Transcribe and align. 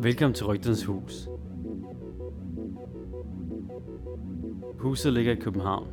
Velkommen 0.00 0.34
til 0.34 0.46
Rygternes 0.46 0.84
Hus. 0.84 1.28
Huset 4.78 5.12
ligger 5.12 5.32
i 5.32 5.36
København. 5.36 5.88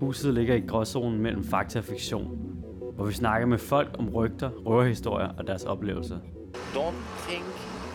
Huset 0.00 0.34
ligger 0.34 0.54
i 0.54 0.60
gråzonen 0.60 1.18
mellem 1.22 1.44
fakta 1.44 1.78
og 1.78 1.84
fiktion, 1.84 2.26
hvor 2.94 3.04
vi 3.04 3.12
snakker 3.12 3.46
med 3.46 3.58
folk 3.58 3.88
om 3.98 4.08
rygter, 4.08 4.50
røverhistorier 4.50 5.28
og 5.38 5.46
deres 5.46 5.64
oplevelser. 5.64 6.18
Don't 6.74 7.28
think, 7.28 7.44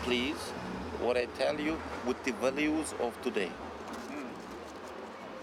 please, 0.04 0.54
what 1.02 1.16
I 1.16 1.26
tell 1.42 1.66
you 1.66 1.74
with 2.06 2.18
the 2.26 2.34
values 2.42 2.96
of 3.00 3.12
today. 3.22 3.50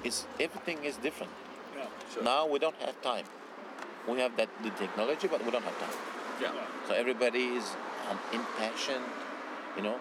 It's, 0.05 0.27
everything 0.39 0.85
is 0.89 0.95
different. 1.03 1.31
Yeah, 1.77 1.87
sure. 2.13 2.23
Now 2.23 2.53
we 2.53 2.59
don't 2.59 2.79
have 2.85 2.95
time. 3.03 3.27
We 4.09 4.21
have 4.21 4.31
that 4.37 4.49
the 4.63 4.71
technology, 4.83 5.27
but 5.27 5.39
we 5.45 5.51
don't 5.51 5.67
have 5.69 5.79
time. 5.85 5.97
Yeah. 6.41 6.53
So 6.87 6.93
everybody 6.93 7.43
is 7.59 7.65
um, 8.09 8.19
impatient, 8.33 9.05
you 9.77 9.83
know. 9.83 9.97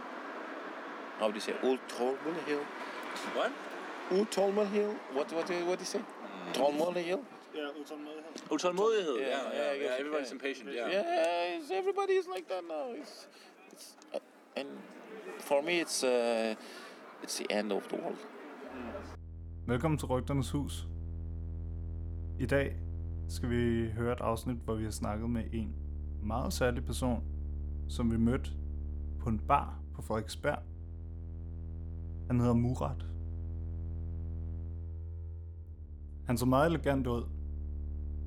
How 1.19 1.29
do 1.29 1.34
you 1.34 1.41
say? 1.41 1.55
Utolmul 1.62 2.37
hill. 2.47 2.65
What? 3.34 3.52
Utolmul 4.11 4.66
hill. 4.66 4.95
What 5.12 5.33
what 5.33 5.51
what 5.69 5.79
do 5.79 5.83
you 5.83 5.92
say? 5.95 6.01
Tolmul 6.52 6.95
hill. 6.95 7.20
Yeah, 7.55 7.70
utålmodighed. 7.80 8.51
Utålmodighed, 8.51 9.20
yeah, 9.20 9.28
yeah, 9.28 9.55
yeah. 9.55 9.75
I 9.75 9.78
guess, 9.78 10.01
everybody's 10.01 10.33
impatient, 10.33 10.70
yeah. 10.73 10.89
Yeah, 10.89 11.56
it's, 11.56 11.70
everybody 11.70 12.12
is 12.12 12.27
like 12.34 12.47
that 12.48 12.62
now. 12.69 12.95
It's, 13.01 13.27
it's, 13.73 13.97
uh, 14.14 14.20
and 14.56 14.69
for 15.39 15.62
me, 15.62 15.80
it's 15.80 16.05
uh, 16.05 16.55
it's 17.23 17.39
the 17.39 17.47
end 17.51 17.73
of 17.73 17.83
the 17.89 17.97
world. 17.97 18.19
Velkommen 19.67 19.98
til 19.98 20.09
Rygternes 20.09 20.51
Hus. 20.51 20.87
I 22.41 22.47
dag 22.47 22.77
skal 23.28 23.51
vi 23.51 23.91
høre 23.91 24.12
et 24.12 24.20
afsnit, 24.20 24.56
hvor 24.64 24.75
vi 24.75 24.84
har 24.84 24.91
snakket 24.91 25.30
med 25.30 25.45
en 25.53 25.75
meget 26.23 26.53
særlig 26.53 26.84
person, 26.84 27.23
som 27.91 28.11
vi 28.11 28.17
mødte 28.17 28.51
på 29.19 29.29
en 29.29 29.39
bar 29.39 29.80
på 29.95 30.03
Frederiksberg. 30.03 30.59
Han 32.27 32.41
hedder 32.41 32.55
Murat. 32.55 33.06
Han 36.27 36.39
så 36.39 36.47
meget 36.47 36.67
elegant 36.67 37.06
ud, 37.06 37.23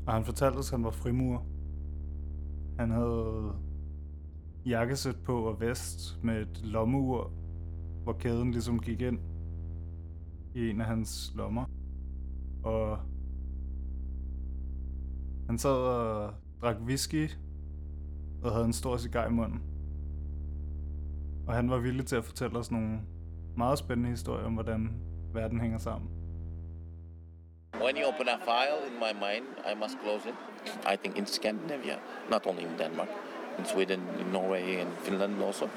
og 0.08 0.14
han 0.14 0.26
fortalte 0.26 0.58
os, 0.58 0.72
at 0.72 0.78
han 0.78 0.84
var 0.84 0.92
frimurer. 0.92 1.46
Han 2.80 2.92
havde 2.92 3.56
jakkesæt 4.66 5.16
på 5.16 5.44
og 5.44 5.60
vest 5.60 6.24
med 6.24 6.42
et 6.42 6.62
lommeur, 6.64 7.32
hvor 8.04 8.14
kæden 8.14 8.52
ligesom 8.52 8.80
gik 8.80 9.02
ind 9.02 9.20
i 10.56 10.70
en 10.70 10.82
af 10.82 10.88
hans 10.88 11.34
lommer. 11.36 11.66
Og 12.64 12.98
han 15.48 15.58
sad 15.58 15.76
og 15.76 16.34
drak 16.62 16.76
whisky 16.82 17.30
og 18.44 18.52
havde 18.52 18.66
en 18.66 18.74
stor 18.74 18.98
cigar 18.98 19.28
i 19.28 19.32
munden. 19.32 19.62
Og 21.48 21.54
han 21.54 21.70
var 21.70 21.78
villig 21.78 22.06
til 22.06 22.16
at 22.16 22.26
fortælle 22.26 22.60
os 22.60 22.72
nogle 22.72 23.00
meget 23.58 23.80
spændende 23.80 24.10
historier 24.10 24.46
om, 24.46 24.54
hvordan 24.54 24.90
verden 25.34 25.62
hænger 25.62 25.78
sammen. 25.78 26.10
When 27.82 27.98
you 27.98 28.08
open 28.08 28.28
a 28.30 28.38
file 28.38 28.88
in 28.88 28.94
my 28.94 29.14
mind, 29.14 29.46
I 29.72 29.74
must 29.80 29.98
close 30.04 30.30
it. 30.30 30.36
I 30.94 30.96
think 30.96 31.18
in 31.18 31.26
Scandinavia, 31.26 31.98
not 32.30 32.48
only 32.48 32.64
in 32.64 32.78
Denmark, 32.78 33.10
in 33.60 33.66
Sweden, 33.66 34.02
in 34.20 34.26
Norway, 34.28 34.76
and 34.76 34.90
Finland 34.98 35.42
also. 35.44 35.70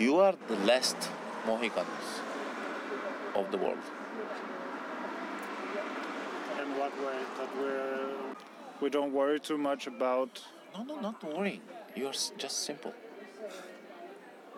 You 0.00 0.20
are 0.20 0.34
the 0.48 0.56
last 0.66 0.96
Mohicans 1.46 2.22
of 3.34 3.50
the 3.50 3.58
world. 3.58 3.84
In 6.62 6.68
what 6.78 6.92
way? 7.06 7.18
That 7.38 7.50
we're... 7.60 8.34
We 8.80 8.90
don't 8.90 9.12
worry 9.12 9.40
too 9.40 9.58
much 9.58 9.86
about... 9.86 10.42
No, 10.74 10.84
no, 10.84 11.00
not 11.00 11.24
worrying. 11.24 11.60
You 11.96 12.06
are 12.06 12.14
s- 12.14 12.32
just 12.42 12.64
simple, 12.64 12.92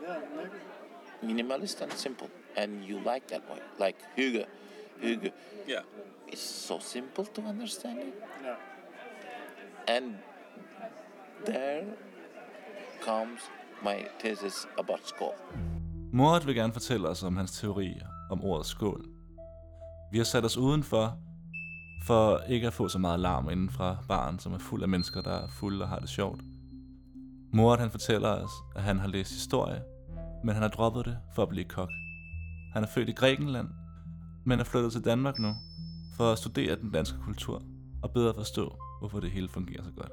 Yeah, 0.03 0.17
maybe. 0.37 1.33
minimalist 1.33 1.83
and 1.83 1.93
simple, 1.93 2.29
and 2.57 2.85
you 2.85 2.99
like 2.99 3.27
that 3.29 3.43
way. 3.51 3.59
Like 3.87 3.97
Hugo, 4.17 4.45
Hugo. 5.01 5.29
Yeah. 5.69 5.83
It's 6.29 6.43
so 6.67 6.79
simple 6.81 7.25
to 7.25 7.41
understand 7.48 7.98
it. 7.98 8.14
Yeah. 8.45 9.97
And 9.97 10.14
there 11.47 11.85
comes 13.03 13.41
my 13.83 14.07
thesis 14.20 14.67
about 14.79 15.01
skull. 15.05 15.35
Murat 16.13 16.47
vil 16.47 16.55
gerne 16.55 16.73
fortælle 16.73 17.09
os 17.09 17.23
om 17.23 17.36
hans 17.36 17.53
teorier 17.61 18.07
om 18.31 18.45
ordet 18.45 18.67
skål. 18.67 19.05
Vi 20.13 20.19
har 20.19 20.25
sat 20.25 20.45
os 20.45 20.57
udenfor, 20.57 21.19
for 22.02 22.39
ikke 22.48 22.67
at 22.67 22.73
få 22.73 22.89
så 22.89 22.98
meget 22.98 23.20
larm 23.20 23.51
inden 23.51 23.70
fra 23.70 23.96
baren, 24.08 24.39
som 24.39 24.52
er 24.52 24.58
fuld 24.58 24.83
af 24.83 24.89
mennesker, 24.89 25.20
der 25.20 25.30
er 25.30 25.48
fulde 25.48 25.83
og 25.83 25.89
har 25.89 25.98
det 25.98 26.08
sjovt. 26.08 26.40
Morat 27.52 27.80
han 27.80 27.90
fortæller 27.90 28.29
os, 28.29 28.51
at 28.77 28.83
han 28.83 28.98
har 28.98 29.08
læst 29.08 29.33
historie, 29.33 29.83
men 30.45 30.55
han 30.55 30.62
har 30.62 30.68
droppet 30.68 31.05
det 31.05 31.18
for 31.35 31.42
at 31.42 31.48
blive 31.48 31.64
kok. 31.64 31.91
Han 32.73 32.83
er 32.83 32.86
født 32.86 33.08
i 33.08 33.12
Grækenland, 33.12 33.68
men 34.46 34.61
er 34.61 34.64
flyttet 34.64 34.92
til 34.92 35.05
Danmark 35.05 35.39
nu, 35.39 35.55
for 36.17 36.33
at 36.33 36.39
studere 36.39 36.77
den 36.77 36.91
danske 36.91 37.18
kultur 37.24 37.62
og 38.02 38.11
bedre 38.11 38.35
forstå, 38.35 38.77
hvorfor 39.01 39.20
det 39.20 39.30
hele 39.30 39.48
fungerer 39.48 39.83
så 39.83 39.91
godt. 39.96 40.12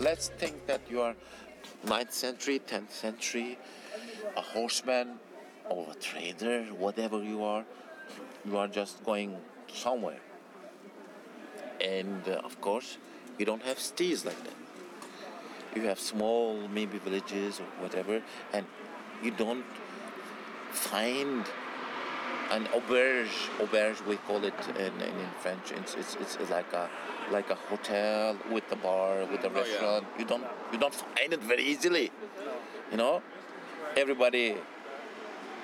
Let's 0.00 0.30
think 0.38 0.66
that 0.68 0.80
you 0.90 1.02
are 1.02 1.14
9th 1.84 2.12
century, 2.12 2.58
10th 2.70 2.92
century, 2.92 3.56
a 4.36 4.42
horseman 4.54 5.08
or 5.70 5.84
a 5.90 5.94
trader, 6.00 6.72
whatever 6.80 7.20
you 7.24 7.44
are. 7.44 7.64
You 8.44 8.56
are 8.56 8.68
just 8.68 9.04
going 9.04 9.36
somewhere. 9.72 10.20
And 11.80 12.22
uh, 12.28 12.40
of 12.44 12.60
course, 12.60 12.98
you 13.38 13.44
don't 13.44 13.62
have 13.62 13.78
cities 13.78 14.24
like 14.24 14.42
that. 14.44 14.54
You 15.76 15.82
have 15.82 16.00
small, 16.00 16.56
maybe 16.68 16.98
villages 16.98 17.60
or 17.60 17.66
whatever, 17.82 18.22
and 18.52 18.66
you 19.22 19.30
don't 19.30 19.64
find 20.72 21.44
an 22.50 22.64
auberge. 22.66 23.48
Auberge, 23.58 24.04
we 24.06 24.16
call 24.16 24.42
it 24.44 24.54
in, 24.76 24.92
in, 25.00 25.14
in 25.24 25.30
French. 25.40 25.70
It's, 25.72 25.94
it's, 25.94 26.16
it's 26.16 26.50
like 26.50 26.72
a 26.72 26.88
like 27.30 27.50
a 27.50 27.54
hotel 27.54 28.36
with 28.50 28.64
a 28.72 28.76
bar, 28.76 29.26
with 29.30 29.44
a 29.44 29.48
yeah. 29.48 29.60
restaurant. 29.60 30.06
You 30.18 30.24
don't 30.24 30.44
you 30.72 30.78
don't 30.78 30.94
find 30.94 31.32
it 31.32 31.42
very 31.42 31.64
easily. 31.64 32.10
You 32.90 32.96
know, 32.96 33.22
everybody 33.96 34.56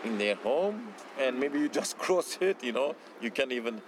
in 0.04 0.18
their 0.18 0.36
home, 0.36 0.88
and 1.18 1.38
maybe 1.38 1.58
you 1.58 1.68
just 1.68 1.98
cross 2.04 2.38
it. 2.40 2.62
You 2.62 2.72
know, 2.72 2.94
you 3.20 3.30
can 3.30 3.50
even 3.52 3.80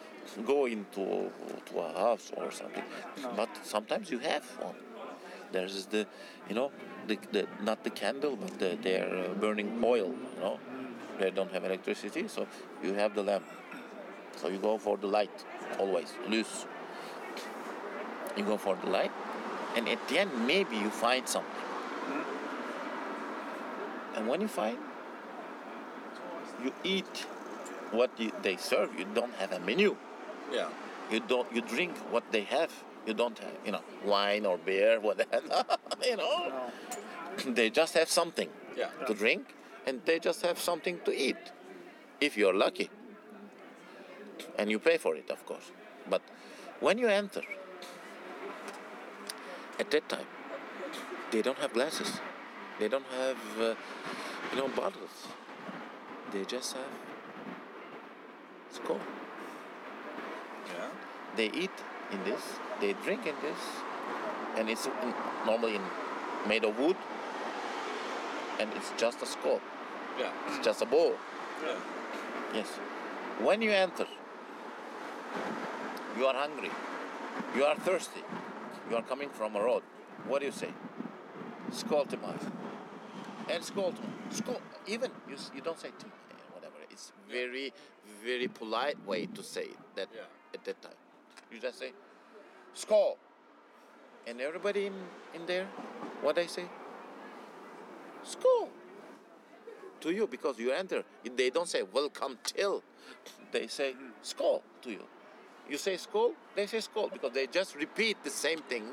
go 0.45 0.67
into 0.67 1.31
to 1.67 1.79
a 1.79 1.93
house 1.93 2.33
or 2.37 2.51
something. 2.51 2.85
But 3.37 3.49
sometimes 3.63 4.11
you 4.11 4.19
have 4.21 4.45
one. 4.61 4.75
There's 5.53 5.87
the, 5.87 6.07
you 6.49 6.55
know, 6.55 6.73
the, 7.07 7.19
the 7.33 7.47
not 7.63 7.85
the 7.85 7.91
candle, 7.91 8.37
but 8.37 8.59
the, 8.59 8.79
they're 8.83 9.31
uh, 9.31 9.35
burning 9.35 9.81
oil. 9.85 10.15
You 10.35 10.41
know, 10.41 10.59
they 11.19 11.31
don't 11.31 11.53
have 11.53 11.65
electricity, 11.65 12.29
so 12.29 12.47
you 12.83 12.95
have 12.95 13.15
the 13.15 13.23
lamp. 13.23 13.45
So 14.37 14.49
you 14.49 14.59
go 14.59 14.77
for 14.77 14.97
the 14.97 15.07
light 15.07 15.45
always, 15.79 16.13
loose. 16.29 16.67
You 18.37 18.45
go 18.45 18.57
for 18.59 18.77
the 18.77 18.91
light, 18.91 19.13
and 19.77 19.89
at 19.89 20.07
the 20.09 20.19
end 20.19 20.47
maybe 20.47 20.77
you 20.77 20.91
find 20.91 21.27
something. 21.27 21.53
And 24.15 24.29
when 24.29 24.41
you 24.41 24.49
find, 24.49 24.79
you 26.63 26.73
eat 26.85 27.27
what 27.91 28.11
you, 28.19 28.33
they 28.43 28.57
serve. 28.57 28.99
You 28.99 29.07
don't 29.15 29.35
have 29.35 29.53
a 29.53 29.61
menu. 29.61 29.97
Yeah. 30.53 30.69
You 31.11 31.21
don't. 31.21 31.51
You 31.53 31.61
drink 31.63 31.97
what 32.11 32.25
they 32.33 32.43
have. 32.43 32.73
You 33.07 33.15
don't 33.15 33.39
have, 33.39 33.53
you 33.65 33.73
know, 33.73 33.83
wine 34.05 34.45
or 34.47 34.59
beer, 34.59 34.99
whatever. 35.09 35.65
you 36.05 36.17
know, 36.17 36.71
they 37.47 37.71
just 37.71 37.95
have 37.95 38.09
something 38.09 38.49
Yeah. 38.77 38.91
to 39.07 39.15
drink, 39.15 39.55
and 39.87 40.01
they 40.05 40.19
just 40.19 40.43
have 40.45 40.59
something 40.59 40.99
to 41.05 41.13
eat, 41.15 41.37
if 42.21 42.37
you're 42.37 42.55
lucky. 42.55 42.91
And 44.59 44.71
you 44.71 44.79
pay 44.81 44.99
for 44.99 45.15
it, 45.17 45.31
of 45.31 45.45
course. 45.47 45.71
But 46.11 46.23
when 46.81 46.99
you 46.99 47.07
enter, 47.09 47.43
at 49.79 49.91
that 49.91 50.09
time, 50.09 50.27
they 51.31 51.43
don't 51.43 51.59
have 51.59 51.73
glasses. 51.73 52.21
They 52.79 52.89
don't 52.89 53.07
have, 53.19 53.37
uh, 53.61 53.75
you 54.53 54.59
know, 54.59 54.69
bottles. 54.69 55.29
They 56.33 56.45
just 56.45 56.75
have 56.75 56.91
skull. 58.73 59.01
Yeah. 60.67 60.89
They 61.37 61.47
eat 61.47 61.71
in 62.13 62.25
this, 62.25 62.43
they 62.81 62.95
drink 63.05 63.27
in 63.27 63.35
this, 63.43 63.59
and 64.57 64.69
it's 64.69 64.87
in, 64.87 65.15
normally 65.45 65.77
in, 65.77 65.83
made 66.49 66.65
of 66.65 66.79
wood, 66.79 66.97
and 68.59 68.71
it's 68.75 68.93
just 68.97 69.23
a 69.23 69.27
skull. 69.27 69.61
Yeah. 70.19 70.33
It's 70.49 70.65
just 70.65 70.83
a 70.83 70.87
bowl. 70.87 71.15
Yeah. 71.65 71.75
Yes. 72.55 72.69
When 73.41 73.63
you 73.63 73.71
enter, 73.71 74.07
you 76.19 76.27
are 76.27 76.35
hungry, 76.35 76.71
you 77.55 77.65
are 77.65 77.77
thirsty, 77.77 78.23
you 78.91 78.97
are 78.97 79.03
coming 79.03 79.31
from 79.31 79.57
a 79.57 79.63
road. 79.63 79.83
What 80.27 80.41
do 80.41 80.47
you 80.47 80.53
say? 80.53 80.71
Mig. 81.71 82.41
And 83.49 83.63
skål 83.63 83.95
Skål. 84.31 84.61
Even 84.87 85.11
you, 85.29 85.37
you 85.55 85.61
don't 85.61 85.79
say 85.79 85.91
mig, 85.91 86.13
whatever. 86.55 86.77
It's 86.91 87.13
very, 87.31 87.73
very 88.25 88.49
polite 88.49 88.97
way 89.07 89.27
to 89.27 89.43
say 89.43 89.63
it 89.63 89.79
that 89.95 90.09
Yeah. 90.15 90.55
at 90.55 90.65
that 90.65 90.83
time. 90.83 90.99
You 91.53 91.61
just 91.61 91.79
say 91.79 91.93
skål. 92.75 93.17
And 94.27 94.41
everybody 94.41 94.87
in, 94.87 94.95
in 95.35 95.47
there 95.47 95.67
what 96.23 96.37
they 96.37 96.47
say? 96.47 96.65
School. 98.25 98.69
To 100.01 100.11
you 100.11 100.27
because 100.27 100.59
you 100.59 100.73
enter. 100.73 101.05
They 101.37 101.51
don't 101.51 101.69
say 101.69 101.83
welcome 101.83 102.39
till. 102.45 102.83
They 103.53 103.67
say 103.69 103.93
hmm. 103.93 104.11
school 104.23 104.63
to 104.83 104.91
you. 104.91 105.03
You 105.69 105.79
say 105.79 105.97
school, 105.97 106.33
they 106.55 106.67
say 106.67 106.81
school 106.81 107.09
because 107.13 107.33
they 107.33 107.47
just 107.47 107.75
repeat 107.75 108.23
the 108.23 108.31
same 108.31 108.61
thing. 108.61 108.85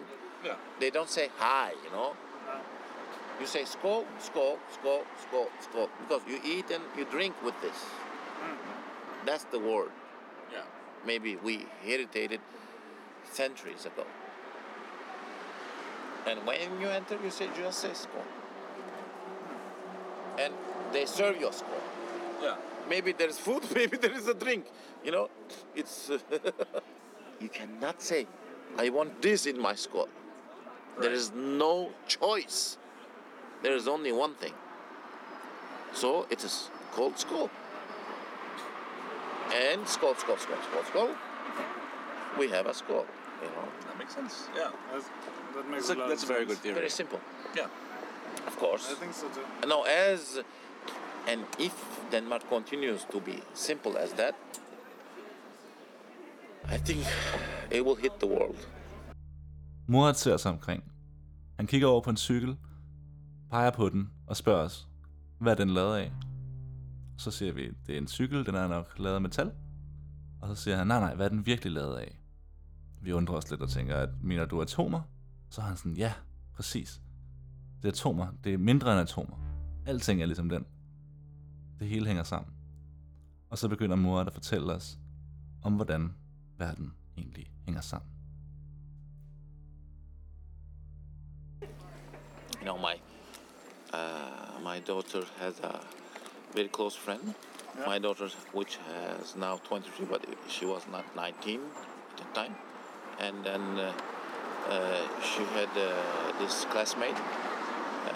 Yeah. 0.43 0.55
They 0.79 0.89
don't 0.89 1.09
say 1.09 1.29
hi, 1.37 1.73
you 1.83 1.91
know. 1.91 2.13
You 3.39 3.47
say 3.47 3.65
skull, 3.65 4.05
skull, 4.19 4.57
skull, 4.71 5.03
skull, 5.21 5.49
skull 5.59 5.89
because 6.01 6.21
you 6.27 6.39
eat 6.45 6.69
and 6.71 6.83
you 6.97 7.05
drink 7.05 7.35
with 7.43 7.59
this. 7.61 7.75
Mm-hmm. 7.75 9.25
That's 9.25 9.43
the 9.45 9.59
word. 9.59 9.91
Yeah. 10.51 10.61
Maybe 11.05 11.35
we 11.37 11.65
heritated 11.83 12.39
centuries 13.31 13.85
ago. 13.85 14.05
And 16.25 16.45
when 16.45 16.79
you 16.79 16.87
enter, 16.87 17.17
you 17.23 17.31
say 17.31 17.49
just 17.57 17.79
say 17.79 17.93
skull. 17.93 18.23
And 20.37 20.53
they 20.91 21.05
serve 21.05 21.39
you 21.39 21.49
a 21.49 21.53
skull. 21.53 21.83
Yeah. 22.41 22.55
Maybe 22.89 23.11
there 23.11 23.27
is 23.29 23.39
food, 23.39 23.63
maybe 23.75 23.97
there 23.97 24.13
is 24.13 24.27
a 24.27 24.33
drink. 24.33 24.65
You 25.03 25.11
know, 25.11 25.29
it's. 25.75 26.11
you 27.39 27.49
cannot 27.49 28.01
say, 28.01 28.27
I 28.77 28.89
want 28.89 29.21
this 29.21 29.45
in 29.45 29.59
my 29.59 29.75
skull. 29.75 30.09
There 30.99 31.11
is 31.11 31.31
no 31.33 31.91
choice. 32.07 32.77
There 33.63 33.75
is 33.75 33.87
only 33.87 34.11
one 34.11 34.35
thing. 34.35 34.53
So 35.93 36.25
it 36.29 36.43
is 36.43 36.69
called 36.91 37.17
skull. 37.19 37.49
And 39.53 39.87
skull, 39.87 40.15
skull, 40.15 40.37
skull, 40.37 40.57
skull, 40.69 40.83
skull. 40.89 41.09
We 42.39 42.49
have 42.49 42.65
a 42.69 42.73
skull. 42.73 43.05
You 43.41 43.49
know, 43.49 43.67
That 43.87 43.97
makes 43.99 44.13
sense. 44.15 44.47
Yeah. 44.55 44.71
That's, 44.91 45.05
that 45.55 45.69
makes 45.69 45.87
That's 45.87 45.89
a, 45.89 45.93
a 45.93 46.01
lot 46.01 46.09
that's 46.09 46.23
a 46.23 46.27
very 46.27 46.39
sense. 46.45 46.49
good 46.49 46.57
theory. 46.63 46.75
very 46.75 46.89
simple. 46.89 47.19
Yeah. 47.55 47.67
Of 48.47 48.57
course. 48.57 48.91
I 48.91 48.95
think 48.99 49.13
so 49.13 49.27
too. 49.29 49.67
No, 49.67 49.83
as 49.83 50.39
and 51.27 51.41
if 51.59 51.73
Denmark 52.11 52.41
continues 52.49 53.05
to 53.11 53.19
be 53.21 53.41
simple 53.53 53.97
as 53.97 54.11
that, 54.13 54.35
I 56.69 56.77
think 56.77 57.05
it 57.71 57.85
will 57.85 57.95
hit 57.95 58.19
the 58.19 58.27
world. 58.27 58.57
Murat 59.87 60.17
ser 60.17 60.37
sig 60.37 60.51
omkring. 60.51 60.83
Han 61.57 61.67
kigger 61.67 61.87
over 61.87 62.01
på 62.01 62.09
en 62.09 62.17
cykel, 62.17 62.57
peger 63.53 63.71
på 63.71 63.89
den 63.89 64.09
og 64.27 64.37
spørger 64.37 64.63
os, 64.63 64.87
hvad 65.37 65.51
er 65.51 65.55
den 65.55 65.69
lavet 65.69 65.97
af? 65.97 66.11
Så 67.17 67.31
siger 67.31 67.53
vi, 67.53 67.71
det 67.87 67.93
er 67.93 67.97
en 67.97 68.07
cykel, 68.07 68.45
den 68.45 68.55
er 68.55 68.67
nok 68.67 68.99
lavet 68.99 69.15
af 69.15 69.21
metal. 69.21 69.51
Og 70.41 70.47
så 70.47 70.55
siger 70.55 70.77
han, 70.77 70.87
nej 70.87 70.99
nej, 70.99 71.15
hvad 71.15 71.25
er 71.25 71.29
den 71.29 71.45
virkelig 71.45 71.73
lavet 71.73 71.97
af? 71.97 72.19
Vi 73.01 73.11
undrer 73.11 73.35
os 73.35 73.49
lidt 73.49 73.61
og 73.61 73.69
tænker, 73.69 73.95
at 73.95 74.09
mener 74.23 74.45
du 74.45 74.61
atomer? 74.61 75.01
Så 75.49 75.61
er 75.61 75.65
han 75.65 75.77
sådan, 75.77 75.97
ja, 75.97 76.13
præcis. 76.53 77.01
Det 77.81 77.87
er 77.87 77.91
atomer, 77.91 78.27
det 78.43 78.53
er 78.53 78.57
mindre 78.57 78.91
end 78.91 79.01
atomer. 79.01 79.37
Alting 79.85 80.21
er 80.21 80.25
ligesom 80.25 80.49
den. 80.49 80.65
Det 81.79 81.87
hele 81.87 82.07
hænger 82.07 82.23
sammen. 82.23 82.53
Og 83.49 83.57
så 83.57 83.69
begynder 83.69 83.95
mor 83.95 84.19
at 84.19 84.33
fortælle 84.33 84.73
os 84.73 84.99
om, 85.61 85.75
hvordan 85.75 86.13
verden 86.57 86.93
egentlig 87.17 87.51
hænger 87.65 87.81
sammen. 87.81 88.09
You 92.61 92.63
know, 92.63 92.77
my 92.77 93.12
uh, 93.93 94.59
my 94.63 94.79
daughter 94.79 95.23
has 95.39 95.59
a 95.59 95.79
very 96.53 96.67
close 96.67 96.95
friend. 96.95 97.33
My 97.87 97.97
daughter, 97.97 98.29
which 98.51 98.77
has 98.87 99.35
now 99.35 99.57
23, 99.67 100.05
but 100.05 100.23
she 100.47 100.65
was 100.65 100.83
not 100.91 101.05
19 101.15 101.59
at 101.59 102.17
the 102.17 102.23
time, 102.39 102.55
and 103.19 103.43
then 103.43 103.61
uh, 103.79 103.93
uh, 104.69 105.07
she 105.21 105.43
had 105.57 105.69
uh, 105.75 106.39
this 106.39 106.65
classmate, 106.65 107.17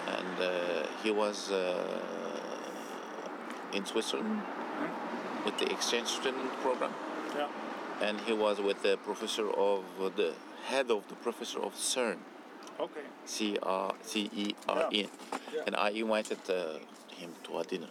and 0.06 0.40
uh, 0.40 0.86
he 1.02 1.10
was 1.10 1.50
uh, 1.50 2.00
in 3.72 3.84
Switzerland 3.84 4.42
with 5.44 5.58
the 5.58 5.70
exchange 5.72 6.06
student 6.06 6.52
program. 6.62 6.92
Yeah. 7.36 7.48
and 8.00 8.20
he 8.22 8.32
was 8.32 8.60
with 8.60 8.82
the 8.82 8.96
professor 8.98 9.50
of 9.50 9.82
the 10.16 10.32
head 10.66 10.90
of 10.90 11.06
the 11.08 11.14
professor 11.16 11.58
of 11.60 11.74
CERN, 11.74 12.18
Okay. 12.80 13.00
C 13.24 13.56
R 13.62 13.94
C 14.02 14.30
E 14.34 14.54
R 14.68 14.88
E, 14.92 15.06
and 15.66 15.76
I 15.76 15.90
invited 15.90 16.38
uh, 16.48 16.78
him 17.16 17.30
to 17.44 17.58
a 17.58 17.64
dinner 17.64 17.88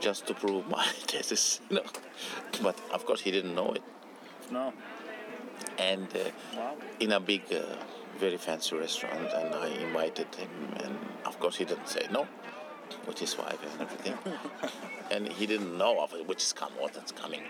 just 0.00 0.26
to 0.26 0.34
prove 0.34 0.66
my 0.68 0.84
thesis, 1.08 1.60
you 1.68 1.76
know. 1.76 1.82
But 2.62 2.78
of 2.92 3.04
course, 3.06 3.20
he 3.20 3.30
didn't 3.30 3.54
know 3.54 3.72
it, 3.72 3.82
No. 4.50 4.72
and 5.78 6.08
uh, 6.14 6.30
Wow. 6.56 6.76
in 7.00 7.12
a 7.12 7.20
big, 7.20 7.42
uh, 7.52 7.62
very 8.18 8.36
fancy 8.38 8.76
restaurant, 8.76 9.32
and 9.32 9.54
I 9.54 9.68
invited 9.68 10.34
him, 10.34 10.50
and 10.84 10.96
of 11.26 11.38
course, 11.40 11.56
he 11.56 11.64
didn't 11.64 11.88
say 11.88 12.06
no. 12.10 12.26
With 13.06 13.18
his 13.20 13.38
wife 13.38 13.58
and 13.72 13.80
everything, 13.82 14.18
and 15.12 15.28
he 15.28 15.46
didn't 15.46 15.78
know 15.78 16.00
of 16.00 16.12
it, 16.12 16.26
which 16.26 16.42
is 16.42 16.52
come 16.52 16.72
what 16.78 16.92
that's 16.92 17.12
coming. 17.12 17.42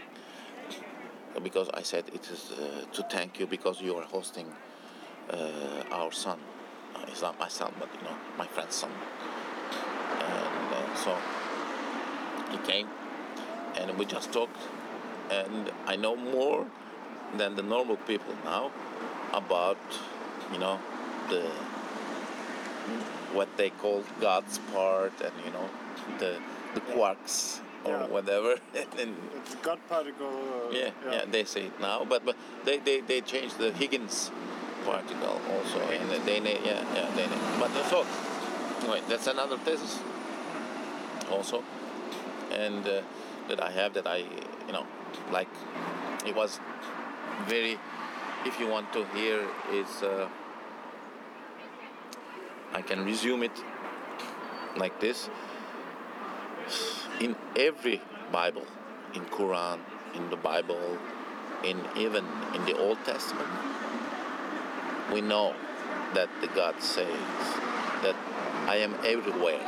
Because 1.43 1.71
I 1.73 1.83
said 1.83 2.05
it 2.13 2.29
is 2.31 2.51
uh, 2.53 2.85
to 2.93 3.03
thank 3.05 3.39
you 3.41 3.47
because 3.47 3.81
you 3.81 3.97
are 3.97 4.03
hosting 4.05 4.47
uh, 5.33 5.83
our 5.93 6.13
son. 6.13 6.39
Uh, 6.97 7.05
it's 7.09 7.23
not 7.23 7.39
my 7.39 7.49
son, 7.49 7.73
but 7.79 7.89
you 7.97 8.03
know 8.07 8.17
my 8.39 8.47
friend's 8.47 8.75
son. 8.75 8.91
And 10.21 10.75
uh, 10.75 10.95
so 10.97 11.17
he 12.51 12.59
came, 12.71 12.89
and 13.77 13.97
we 13.99 14.05
just 14.05 14.33
talked, 14.33 14.57
and 15.31 15.71
I 15.87 15.97
know 15.97 16.17
more 16.17 16.67
than 17.37 17.55
the 17.57 17.63
normal 17.63 17.97
people 17.97 18.35
now 18.45 18.71
about 19.33 19.79
you 20.53 20.59
know 20.59 20.79
the 21.29 21.43
what 23.33 23.49
they 23.57 23.71
call 23.71 24.03
God's 24.21 24.59
part, 24.73 25.13
and 25.23 25.33
you 25.45 25.53
know 25.53 25.69
the 26.19 26.39
the 26.75 26.81
quarks 26.81 27.61
or 27.85 27.93
Yeah. 27.93 28.07
whatever. 28.09 28.57
and 28.99 29.17
It's 29.37 29.55
God 29.63 29.79
particle. 29.89 30.27
Uh, 30.27 30.75
yeah, 30.75 30.91
yeah, 31.11 31.25
they 31.31 31.45
say 31.45 31.67
it 31.67 31.81
now, 31.81 32.05
but 32.05 32.25
but 32.25 32.37
they 32.65 32.79
they, 32.79 33.01
they 33.01 33.21
changed 33.21 33.59
the 33.59 33.71
Higgins 33.73 34.31
particle 34.85 35.41
also, 35.55 35.81
and 35.91 36.11
they 36.27 36.41
na- 36.41 36.61
yeah 36.65 36.85
yeah 36.95 37.11
they 37.17 37.27
but 37.59 37.71
thought 37.91 38.07
wait 38.89 39.07
that's 39.09 39.27
another 39.27 39.59
thesis? 39.59 40.01
Also, 41.31 41.63
and 42.53 42.87
uh, 42.87 43.03
that 43.49 43.63
I 43.63 43.71
have 43.71 43.95
that 43.95 44.07
I 44.07 44.19
you 44.67 44.73
know 44.73 44.87
like 45.33 45.49
it 46.27 46.35
was 46.35 46.59
very 47.47 47.79
if 48.47 48.59
you 48.59 48.69
want 48.69 48.93
to 48.93 49.05
hear 49.15 49.47
is 49.73 50.03
uh, 50.03 50.29
I 52.73 52.83
can 52.83 53.05
resume 53.05 53.43
it 53.43 53.53
like 54.77 55.01
this. 55.01 55.29
In 57.21 57.37
every 57.57 58.01
Bible, 58.33 58.65
in 59.15 59.25
Quran, 59.27 59.81
in 60.15 60.31
the 60.31 60.37
Bible, 60.37 60.99
in 61.65 61.81
even 61.97 62.25
in 62.55 62.65
the 62.65 62.79
Old 62.79 62.99
Testament, 63.05 63.49
we 65.13 65.21
know 65.21 65.55
that 66.15 66.29
the 66.41 66.49
God 66.49 66.81
says 66.81 67.07
that 68.03 68.17
I 68.67 68.77
am 68.77 68.95
everywhere. 69.05 69.61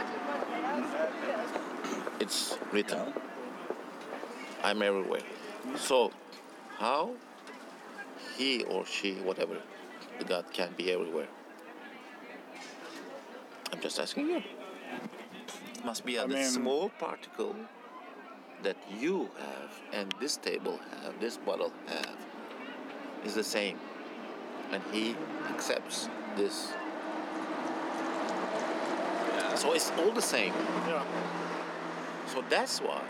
It's 2.20 2.56
written. 2.72 3.12
I'm 4.62 4.82
everywhere. 4.82 5.22
So, 5.76 6.12
how 6.78 7.11
he 8.37 8.62
or 8.64 8.87
she, 8.87 9.14
whatever, 9.14 9.58
the 10.18 10.25
God 10.25 10.44
can 10.52 10.70
be 10.76 10.92
everywhere? 10.92 11.28
I'm 13.72 13.80
just 13.80 13.99
asking 13.99 14.28
you. 14.28 14.37
It 14.37 15.84
must 15.84 16.04
be 16.04 16.16
a 16.16 16.25
I 16.25 16.26
mean- 16.26 16.44
small 16.44 16.90
particle 16.90 17.56
that 18.62 18.76
you 18.96 19.28
have 19.38 19.70
and 19.92 20.14
this 20.20 20.37
table 20.37 20.78
have, 21.02 21.18
this 21.18 21.37
bottle 21.37 21.72
have, 21.88 22.16
is 23.25 23.34
the 23.34 23.42
same. 23.42 23.78
And 24.71 24.83
he 24.92 25.16
accepts 25.50 26.09
this. 26.37 26.73
So 29.57 29.73
it's 29.75 29.90
all 29.99 30.12
the 30.12 30.23
same. 30.23 30.54
Yeah. 30.88 31.04
So 32.26 32.42
that's 32.49 32.81
why 32.81 33.02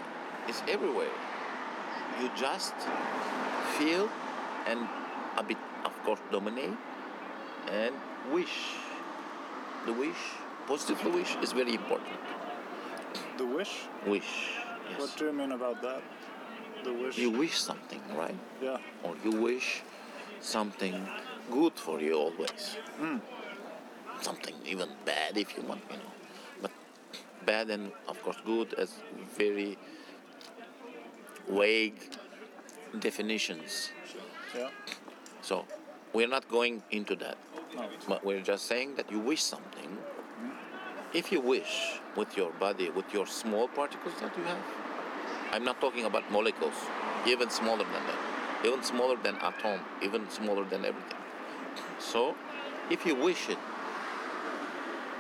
it's 0.49 0.63
everywhere. 0.69 1.13
You 2.21 2.31
just 2.37 2.75
feel 3.79 4.09
and 4.67 4.89
a 5.37 5.43
bit, 5.43 5.57
of 5.85 5.93
course, 6.05 6.21
dominate 6.31 6.77
and 7.71 7.95
wish. 8.33 8.75
The 9.87 9.93
wish, 9.93 10.19
positive 10.67 11.03
wish, 11.15 11.37
is 11.43 11.53
very 11.53 11.75
important. 11.75 12.19
The 13.39 13.47
wish. 13.47 13.89
Wish. 14.07 14.51
Yes. 14.91 15.01
What 15.01 15.17
do 15.17 15.27
you 15.27 15.33
mean 15.33 15.53
about 15.53 15.83
that? 15.83 16.03
The 16.85 16.93
wish. 16.93 17.19
You 17.19 17.31
wish 17.31 17.59
something, 17.59 18.01
right? 18.17 18.37
Yeah. 18.61 18.79
Or 19.03 19.15
you 19.25 19.31
wish 19.31 19.83
something 20.41 21.09
good 21.51 21.75
for 21.75 22.01
you 22.01 22.15
always. 22.15 22.77
Hmm. 22.99 23.19
Something 24.21 24.55
even 24.65 24.89
bad 25.05 25.37
if 25.37 25.57
you 25.57 25.63
want, 25.65 25.83
you 25.91 25.97
know. 25.97 26.13
But 26.63 26.71
bad 27.45 27.71
and 27.71 27.93
of 28.09 28.23
course 28.23 28.37
good 28.45 28.75
as 28.75 28.95
very 29.37 29.79
vague 31.49 32.01
definitions. 33.01 33.91
Yeah. 34.55 34.71
So 35.41 35.65
we're 36.13 36.29
not 36.29 36.49
going 36.49 36.83
into 36.91 37.17
that. 37.17 37.39
No. 37.75 37.89
But 38.07 38.25
we're 38.25 38.43
just 38.43 38.67
saying 38.67 38.97
that 38.97 39.11
you 39.11 39.19
wish 39.19 39.43
something. 39.43 39.89
Hmm. 39.89 40.51
If 41.15 41.33
you 41.33 41.41
wish 41.41 42.01
with 42.17 42.37
your 42.37 42.51
body, 42.53 42.91
with 42.91 43.13
your 43.13 43.27
small 43.27 43.67
particles 43.69 44.15
that 44.21 44.37
you 44.37 44.45
have, 44.45 44.59
I'm 45.53 45.65
not 45.65 45.81
talking 45.81 46.05
about 46.05 46.31
molecules, 46.31 46.75
even 47.27 47.51
smaller 47.51 47.85
than 47.85 48.05
that, 48.09 48.67
even 48.67 48.83
smaller 48.83 49.17
than 49.23 49.37
atom, 49.37 49.81
even 50.03 50.29
smaller 50.31 50.65
than 50.65 50.85
everything. 50.85 51.22
So, 52.03 52.35
if 52.91 53.07
you 53.07 53.15
wish 53.15 53.49
it, 53.49 53.59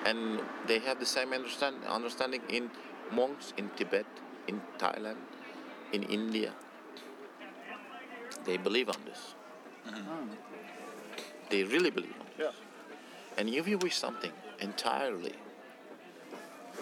and 0.04 0.40
they 0.66 0.78
have 0.80 0.98
the 0.98 1.06
same 1.06 1.32
understand, 1.32 1.76
understanding 1.88 2.42
in 2.48 2.70
monks 3.12 3.52
in 3.56 3.70
Tibet, 3.76 4.06
in 4.48 4.60
Thailand, 4.78 5.16
in 5.92 6.02
India. 6.02 6.52
They 8.44 8.56
believe 8.56 8.88
on 8.88 8.96
this. 9.04 9.34
Mm-hmm. 9.86 10.34
They 11.50 11.62
really 11.64 11.90
believe 11.90 12.14
on 12.18 12.26
this. 12.36 12.46
Ja. 12.46 12.50
And 13.38 13.48
if 13.48 13.68
you 13.68 13.78
wish 13.78 13.96
something 13.96 14.32
entirely 14.60 15.34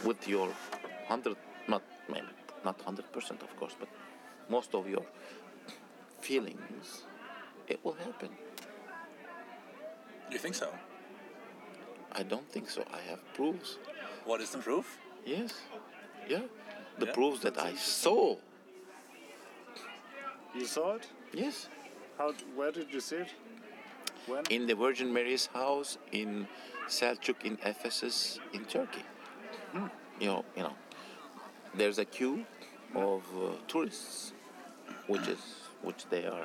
with 0.04 0.26
your 0.26 0.48
hundred, 1.08 1.36
not 1.68 1.82
maybe 2.08 2.26
not 2.64 2.80
hundred 2.80 3.12
percent, 3.12 3.42
of 3.42 3.54
course, 3.56 3.76
but 3.78 3.88
most 4.48 4.74
of 4.74 4.88
your 4.88 5.04
feelings, 6.20 7.04
it 7.68 7.84
will 7.84 7.96
happen. 8.04 8.30
You 10.30 10.38
think 10.38 10.54
so? 10.54 10.68
I 12.12 12.22
don't 12.22 12.48
think 12.50 12.68
so. 12.70 12.84
I 12.92 13.00
have 13.10 13.20
proofs. 13.34 13.78
What 14.24 14.40
is 14.40 14.50
the 14.50 14.58
proof? 14.58 14.98
Yes, 15.24 15.52
yeah, 16.28 16.40
the 16.98 17.06
Yeah, 17.06 17.12
proofs 17.12 17.40
that 17.40 17.58
I 17.58 17.74
saw. 17.74 18.36
You 20.54 20.64
saw 20.64 20.94
it? 20.94 21.06
Yes, 21.32 21.68
How, 22.18 22.32
where 22.56 22.72
did 22.72 22.92
you 22.92 23.00
see 23.00 23.16
it? 23.16 23.28
When? 24.26 24.44
in 24.50 24.66
the 24.66 24.74
Virgin 24.74 25.12
Mary's 25.12 25.46
house 25.46 25.98
in 26.12 26.46
Selçuk 26.88 27.44
in 27.44 27.58
Ephesus 27.64 28.38
in 28.52 28.64
Turkey. 28.64 29.04
You 30.20 30.26
know, 30.26 30.44
you 30.56 30.62
know, 30.62 30.74
there's 31.74 31.98
a 31.98 32.04
queue 32.04 32.44
of 32.94 33.22
uh, 33.36 33.52
tourists, 33.68 34.32
which 35.06 35.26
is 35.28 35.38
which 35.82 36.04
they 36.10 36.26
are, 36.26 36.44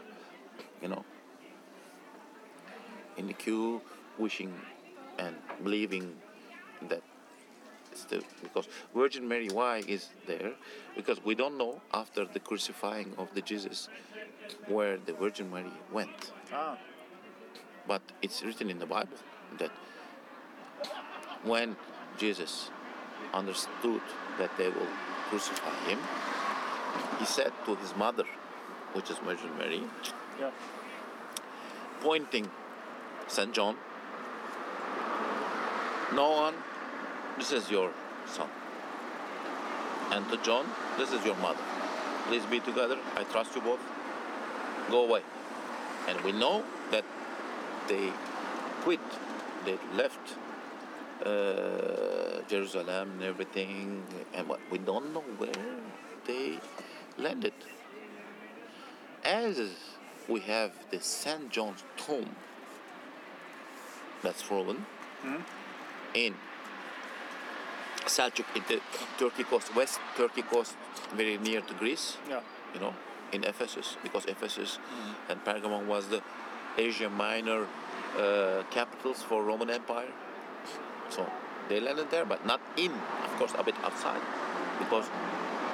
you 0.81 0.87
know, 0.87 1.03
in 3.17 3.27
the 3.27 3.34
queue, 3.34 3.81
wishing 4.17 4.53
and 5.17 5.36
believing 5.63 6.13
that 6.89 7.01
it's 7.91 8.03
the 8.05 8.22
because 8.43 8.67
Virgin 8.93 9.27
Mary 9.27 9.48
why 9.50 9.77
is 9.88 10.10
there? 10.27 10.51
Because 10.95 11.24
we 11.24 11.36
don't 11.36 11.57
know 11.57 11.81
after 11.93 12.25
the 12.25 12.39
crucifying 12.39 13.13
of 13.17 13.34
the 13.34 13.41
Jesus 13.41 13.88
where 14.67 14.98
the 14.98 15.13
Virgin 15.13 15.50
Mary 15.50 15.72
went 15.91 16.31
Ah, 16.51 16.77
but 17.88 18.01
it's 18.22 18.43
written 18.43 18.69
in 18.69 18.79
the 18.79 18.86
Bible 18.86 19.17
that 19.60 19.72
when 21.43 21.75
Jesus 22.17 22.69
understood 23.34 24.01
that 24.39 24.51
they 24.57 24.69
will 24.69 24.91
crucify 25.29 25.75
him, 25.88 26.00
he 27.19 27.25
said 27.25 27.51
to 27.65 27.75
his 27.75 27.95
mother, 27.95 28.24
which 28.93 29.10
is 29.10 29.17
Virgin 29.19 29.55
Mary, 29.57 29.81
ja. 30.39 30.50
pointing 32.01 32.50
St. 33.27 33.53
John, 33.53 33.75
No 36.13 36.32
one, 36.32 36.53
this 37.38 37.51
is 37.51 37.70
your 37.70 37.91
son. 38.27 38.48
And 40.12 40.29
to 40.29 40.38
John, 40.38 40.65
this 40.98 41.12
is 41.12 41.25
your 41.25 41.36
mother. 41.38 41.63
Please 42.27 42.46
be 42.46 42.60
together. 42.60 42.98
I 43.15 43.24
trust 43.24 43.55
you 43.55 43.62
both. 43.62 43.79
Go 44.89 45.05
away. 45.05 45.22
And 46.08 46.22
we 46.22 46.32
know 46.32 46.63
that 46.91 47.03
they 47.88 48.12
quit, 48.84 49.00
they 49.65 49.77
left 49.96 50.38
uh, 51.25 52.41
Jerusalem 52.48 53.12
and 53.13 53.24
everything, 53.24 54.03
and 54.36 54.48
what 54.48 54.60
we 54.72 54.77
don't 54.77 55.12
know 55.13 55.24
where 55.38 55.51
they 56.27 56.60
landed. 57.17 57.53
As 59.24 59.60
we 60.29 60.39
have 60.41 60.72
the 60.91 61.00
St. 61.00 61.50
John's 61.50 61.84
tomb 61.98 62.29
that's 64.25 64.44
proven 64.44 64.86
in 66.13 66.34
Seljuk, 68.05 68.46
in 68.55 68.63
the 68.67 68.79
Turkey 69.17 69.44
coast, 69.44 69.75
West 69.75 70.00
Turkey 70.15 70.44
coast, 70.44 70.75
very 71.13 71.38
near 71.38 71.62
to 71.62 71.74
Greece 71.74 72.17
Ja. 72.29 72.39
you 72.74 72.79
know, 72.79 72.94
in 73.32 73.44
Ephesus, 73.44 73.98
because 74.03 74.25
Ephesus 74.25 74.79
and 75.29 75.44
Pergamon 75.44 75.86
was 75.88 76.08
the 76.10 76.22
Asia 76.77 77.10
Minor 77.10 77.65
uh, 78.17 78.63
capitals 78.70 79.22
for 79.24 79.44
Roman 79.44 79.70
Empire. 79.70 80.12
So 81.10 81.25
they 81.70 81.79
landed 81.79 82.12
there, 82.12 82.25
but 82.25 82.46
not 82.46 82.62
in, 82.77 82.91
of 83.24 83.32
course, 83.39 83.53
a 83.58 83.63
bit 83.63 83.75
outside, 83.84 84.22
because 84.79 85.05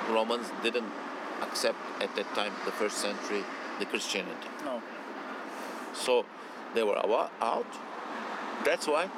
Romans 0.10 0.48
didn't 0.63 0.91
accept 1.41 1.79
at 2.01 2.15
that 2.15 2.29
time, 2.34 2.53
the 2.65 2.72
first 2.72 2.98
century, 2.98 3.43
the 3.79 3.86
Christianity. 3.86 4.50
No. 4.63 4.81
So 5.93 6.25
they 6.74 6.84
were 6.84 6.98
out. 7.41 7.67
That's 8.63 8.87
why 8.87 9.09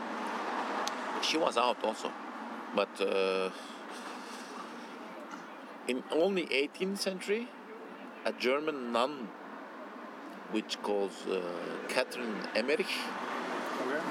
she 1.21 1.37
was 1.37 1.57
out 1.57 1.83
also. 1.83 2.11
But 2.75 2.89
uh, 3.01 3.49
in 5.87 6.03
only 6.11 6.45
18th 6.47 6.97
century, 6.97 7.47
a 8.25 8.31
German 8.33 8.91
nun, 8.91 9.27
which 10.51 10.81
calls 10.81 11.25
uh, 11.27 11.41
Catherine 11.89 12.35
Emmerich, 12.55 12.87
Okay. 13.81 14.01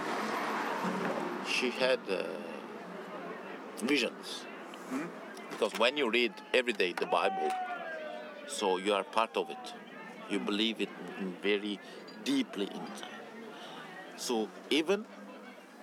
she 1.49 1.71
had 1.71 2.01
uh, 2.11 2.25
visions. 3.85 4.45
Because 5.51 5.73
when 5.79 5.97
you 5.97 6.11
read 6.11 6.33
every 6.53 6.73
day 6.73 6.93
the 6.93 7.07
Bible, 7.07 7.51
so 8.47 8.77
you 8.77 8.93
are 8.93 9.05
part 9.05 9.37
of 9.37 9.49
it. 9.51 9.73
You 10.29 10.41
believe 10.41 10.81
it 10.81 10.89
in 11.21 11.35
very 11.43 11.79
deeply 12.25 12.67
inside. 12.67 13.09
So 14.17 14.49
even 14.71 15.05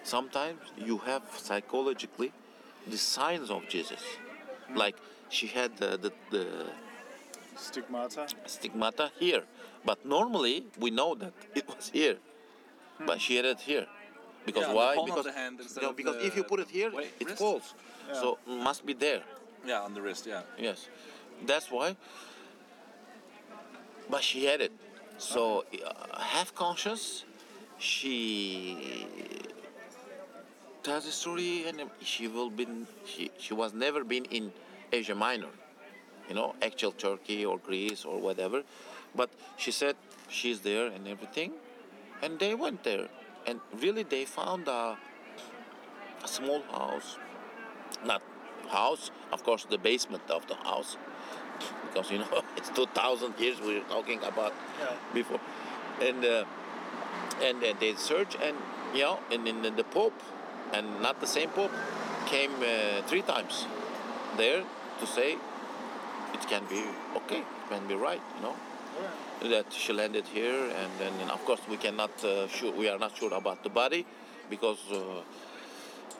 sometimes 0.03 0.59
you 0.77 0.97
have 0.99 1.23
psychologically 1.37 2.31
the 2.87 2.97
signs 2.97 3.49
of 3.49 3.67
Jesus. 3.69 4.01
Like 4.75 4.95
she 5.29 5.47
had 5.47 5.77
the, 5.77 5.97
the, 5.97 6.11
the 6.31 6.45
Stigmata. 7.55 8.27
stigmata 8.45 9.11
here. 9.19 9.43
But 9.85 10.05
normally 10.05 10.65
we 10.79 10.91
know 10.91 11.15
that 11.15 11.33
it 11.55 11.67
was 11.67 11.89
here. 11.93 12.17
But 13.05 13.21
she 13.21 13.35
had 13.37 13.45
it 13.45 13.59
here. 13.59 13.85
Because 14.45 14.63
Yeah, 14.63 14.69
on 14.69 14.73
the 14.73 14.77
why? 14.79 14.95
of 14.97 15.05
because 15.05 15.23
the 15.25 15.31
hand 15.31 15.59
instead 15.59 15.83
no, 15.83 15.89
of 15.89 15.95
because 15.95 16.15
the 16.15 16.25
if 16.25 16.35
you 16.35 16.43
put 16.43 16.59
it 16.59 16.69
here, 16.69 16.91
wait, 16.91 17.11
it 17.19 17.27
wrist? 17.27 17.39
falls. 17.39 17.73
Yeah. 18.07 18.13
So 18.21 18.37
must 18.47 18.85
be 18.85 18.93
there. 18.93 19.21
Yeah, 19.65 19.81
on 19.81 19.93
the 19.93 20.01
wrist. 20.01 20.25
Yeah. 20.25 20.41
Yes, 20.57 20.87
that's 21.45 21.69
why. 21.69 21.95
But 24.09 24.23
she 24.23 24.45
had 24.45 24.61
it. 24.61 24.71
So 25.17 25.65
uh, 25.85 26.19
half 26.19 26.55
conscious, 26.55 27.25
she 27.77 29.05
tells 30.89 31.05
the 31.05 31.11
story, 31.11 31.65
and 31.67 31.77
she 32.01 32.27
will 32.27 32.49
been 32.49 32.87
she 33.05 33.29
she 33.37 33.53
was 33.53 33.73
never 33.73 34.03
been 34.03 34.25
in 34.37 34.51
Asia 34.91 35.13
Minor, 35.13 35.53
you 36.27 36.35
know, 36.35 36.55
actual 36.61 36.91
Turkey 36.91 37.45
or 37.45 37.57
Greece 37.59 38.05
or 38.05 38.17
whatever. 38.19 38.63
But 39.15 39.29
she 39.57 39.71
said 39.71 39.95
she's 40.29 40.59
there 40.61 40.87
and 40.87 41.07
everything, 41.07 41.51
and 42.23 42.39
they 42.39 42.55
went 42.55 42.83
there, 42.83 43.07
and 43.45 43.59
really 43.85 44.03
they 44.03 44.25
found 44.25 44.67
a, 44.67 44.97
a 46.23 46.27
small 46.27 46.61
house 46.71 47.17
not 48.05 48.21
house, 48.69 49.11
of 49.31 49.43
course, 49.43 49.65
the 49.69 49.77
basement 49.77 50.23
of 50.29 50.47
the 50.47 50.55
house, 50.55 50.97
because 51.85 52.09
you 52.11 52.19
know 52.19 52.41
it's 52.57 52.69
2,000 52.69 53.33
years 53.39 53.57
we're 53.61 53.87
talking 53.89 54.19
about 54.23 54.53
Yeah. 54.79 54.95
before, 55.13 55.41
and 56.01 56.25
uh, 56.25 56.45
and 57.47 57.63
uh, 57.63 57.73
they 57.79 57.93
search 57.95 58.35
and 58.41 58.55
you 58.93 59.03
know, 59.03 59.19
and 59.31 59.45
then 59.45 59.75
the 59.75 59.83
Pope, 59.83 60.17
and 60.73 61.01
not 61.01 61.19
the 61.19 61.27
same 61.27 61.49
Pope, 61.49 61.71
came 62.27 62.51
uh, 62.61 63.01
three 63.07 63.21
times 63.21 63.65
there 64.37 64.63
to 64.99 65.07
say 65.07 65.37
it 66.33 66.47
can 66.47 66.63
be 66.69 66.83
okay, 67.15 67.39
it 67.39 67.69
can 67.69 67.87
be 67.87 67.95
right, 67.95 68.21
you 68.35 68.43
know 68.43 68.55
that 69.41 69.71
she 69.71 69.93
landed 69.93 70.25
here, 70.25 70.63
and 70.65 70.91
then 70.99 71.13
and 71.21 71.31
of 71.31 71.43
course 71.45 71.61
we 71.69 71.77
cannot 71.77 72.11
uh, 72.23 72.47
sure 72.47 72.71
we 72.73 72.89
are 72.89 72.99
not 72.99 73.15
sure 73.15 73.33
about 73.33 73.63
the 73.63 73.69
body 73.69 74.05
because 74.49 74.79
uh, 74.91 75.21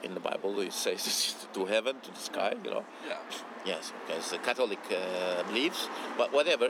in 0.04 0.14
the 0.14 0.20
Bible 0.20 0.60
it 0.62 0.74
says 0.74 1.36
to 1.54 1.66
heaven 1.66 1.96
to 2.02 2.12
the 2.12 2.20
sky, 2.20 2.54
you 2.64 2.72
know. 2.72 2.86
Yeah. 3.08 3.18
Yes, 3.66 3.92
because 4.08 4.32
the 4.32 4.38
Catholic 4.38 4.80
uh, 4.90 5.44
beliefs, 5.44 5.90
but 6.18 6.32
whatever. 6.32 6.70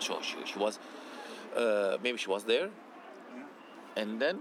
So 0.00 0.18
she, 0.22 0.36
she 0.44 0.58
was 0.58 0.78
uh, 1.56 1.98
maybe 2.02 2.18
she 2.18 2.28
was 2.28 2.44
there, 2.44 2.68
and 3.96 4.20
then 4.20 4.40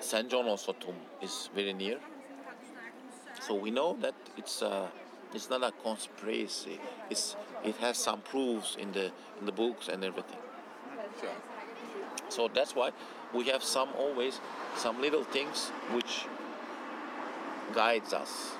Saint 0.00 0.30
John 0.30 0.46
also 0.46 0.72
tomb 0.72 0.96
is 1.20 1.50
very 1.54 1.72
near. 1.72 1.98
So 3.40 3.54
we 3.54 3.70
know 3.70 3.96
that 4.00 4.14
it's 4.36 4.62
uh, 4.62 4.88
it's 5.34 5.48
not 5.48 5.62
a 5.62 5.72
conspiracy. 5.82 6.80
It's 7.08 7.36
it 7.64 7.76
has 7.76 7.98
some 7.98 8.20
proofs 8.20 8.76
in 8.76 8.92
the 8.92 9.12
in 9.38 9.46
the 9.46 9.52
books 9.52 9.88
and 9.88 10.04
everything. 10.04 10.38
Sure. 11.20 11.30
So 12.28 12.48
that's 12.48 12.74
why 12.74 12.90
we 13.34 13.44
have 13.44 13.62
some 13.62 13.90
always 13.96 14.40
some 14.76 15.00
little 15.00 15.24
things 15.24 15.68
which 15.92 16.26
guides 17.74 18.12
us 18.12 18.52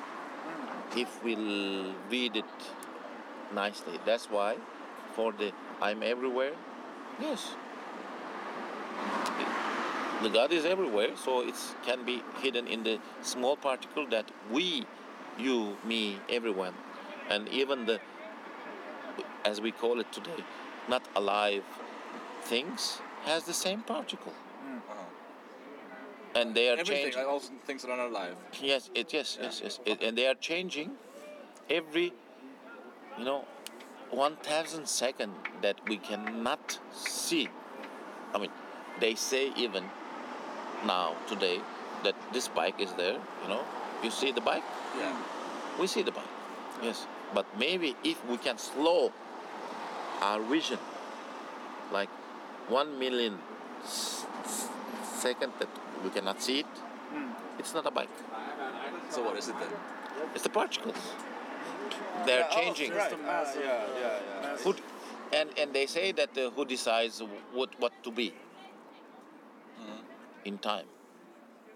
if 0.96 1.22
we'll 1.24 1.94
read 2.10 2.36
it 2.36 2.44
nicely. 3.54 3.98
That's 4.04 4.30
why 4.30 4.56
for 5.14 5.32
the 5.32 5.52
I'm 5.80 6.02
everywhere, 6.02 6.52
yes. 7.20 7.54
The 10.22 10.28
God 10.28 10.52
is 10.52 10.66
everywhere, 10.66 11.16
so 11.16 11.40
it 11.40 11.54
can 11.82 12.04
be 12.04 12.22
hidden 12.42 12.66
in 12.66 12.82
the 12.82 12.98
small 13.22 13.56
particle 13.56 14.06
that 14.08 14.30
we, 14.50 14.84
you, 15.38 15.76
me, 15.84 16.18
everyone, 16.28 16.74
and 17.30 17.48
even 17.48 17.86
the, 17.86 17.98
as 19.46 19.62
we 19.62 19.72
call 19.72 19.98
it 19.98 20.12
today, 20.12 20.44
not 20.88 21.02
alive 21.16 21.62
things 22.42 23.00
has 23.24 23.44
the 23.44 23.54
same 23.54 23.80
particle, 23.82 24.32
mm, 24.66 24.76
uh-huh. 24.76 25.04
and 26.40 26.54
they 26.54 26.68
are 26.68 26.72
Everything, 26.72 27.04
changing. 27.04 27.20
like 27.20 27.28
all 27.28 27.40
things 27.66 27.82
that 27.82 27.90
are 27.90 27.96
not 27.96 28.08
alive. 28.10 28.36
Yes, 28.60 28.90
it 28.94 29.12
yes, 29.14 29.38
yes, 29.40 29.60
yes, 29.62 29.80
it, 29.86 30.02
and 30.02 30.18
they 30.18 30.26
are 30.26 30.34
changing 30.34 30.90
every, 31.70 32.12
you 33.18 33.24
know, 33.24 33.44
one 34.10 34.36
thousand 34.36 34.86
second 34.86 35.32
that 35.62 35.76
we 35.88 35.96
cannot 35.96 36.78
see. 36.92 37.48
I 38.34 38.38
mean, 38.38 38.50
they 39.00 39.14
say 39.14 39.52
even 39.56 39.84
now 40.86 41.14
today 41.28 41.60
that 42.04 42.14
this 42.32 42.48
bike 42.48 42.80
is 42.80 42.92
there. 42.94 43.18
You 43.42 43.48
know, 43.48 43.62
you 44.02 44.10
see 44.10 44.32
the 44.32 44.40
bike, 44.40 44.64
Yeah. 44.98 45.14
we 45.78 45.86
see 45.86 46.02
the 46.02 46.12
bike. 46.12 46.32
Yes, 46.82 47.06
but 47.34 47.46
maybe 47.58 47.96
if 48.04 48.24
we 48.26 48.36
can 48.38 48.56
slow 48.58 49.12
our 50.22 50.40
vision, 50.40 50.78
like 51.92 52.08
one 52.68 52.98
million 52.98 53.38
s- 53.82 54.24
s- 54.44 54.68
second 55.02 55.52
that 55.58 55.68
we 56.04 56.10
cannot 56.10 56.40
see 56.40 56.60
it, 56.60 56.66
it's 57.58 57.74
not 57.74 57.86
a 57.86 57.90
bike. 57.90 58.08
So 59.10 59.22
what 59.22 59.36
is 59.36 59.48
it 59.48 59.58
then? 59.58 59.68
It's 60.34 60.42
the 60.44 60.48
particles. 60.50 60.96
They're 62.24 62.46
oh, 62.50 62.54
changing. 62.54 62.92
right. 62.94 63.12
Ah, 63.26 63.44
yeah, 63.54 63.84
yeah, 64.00 64.18
yeah. 64.42 64.56
Who, 64.64 64.74
and 65.32 65.50
and 65.58 65.72
they 65.72 65.86
say 65.86 66.12
that 66.12 66.36
uh, 66.38 66.50
who 66.50 66.64
decides 66.64 67.22
what 67.52 67.70
what 67.80 67.92
to 68.04 68.10
be 68.10 68.32
in 70.44 70.58
time, 70.58 70.86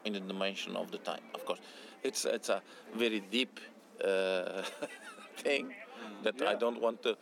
in 0.05 0.13
the 0.13 0.21
dimension 0.21 0.77
of 0.77 0.91
the 0.91 0.99
time. 0.99 1.23
Of 1.35 1.45
course, 1.45 1.61
it's 2.03 2.25
it's 2.25 2.49
a 2.49 2.63
very 2.95 3.21
deep 3.21 3.61
uh, 4.05 4.63
thing 5.37 5.75
that 6.23 6.41
I 6.43 6.55
don't 6.55 6.81
want 6.81 7.03
to. 7.03 7.17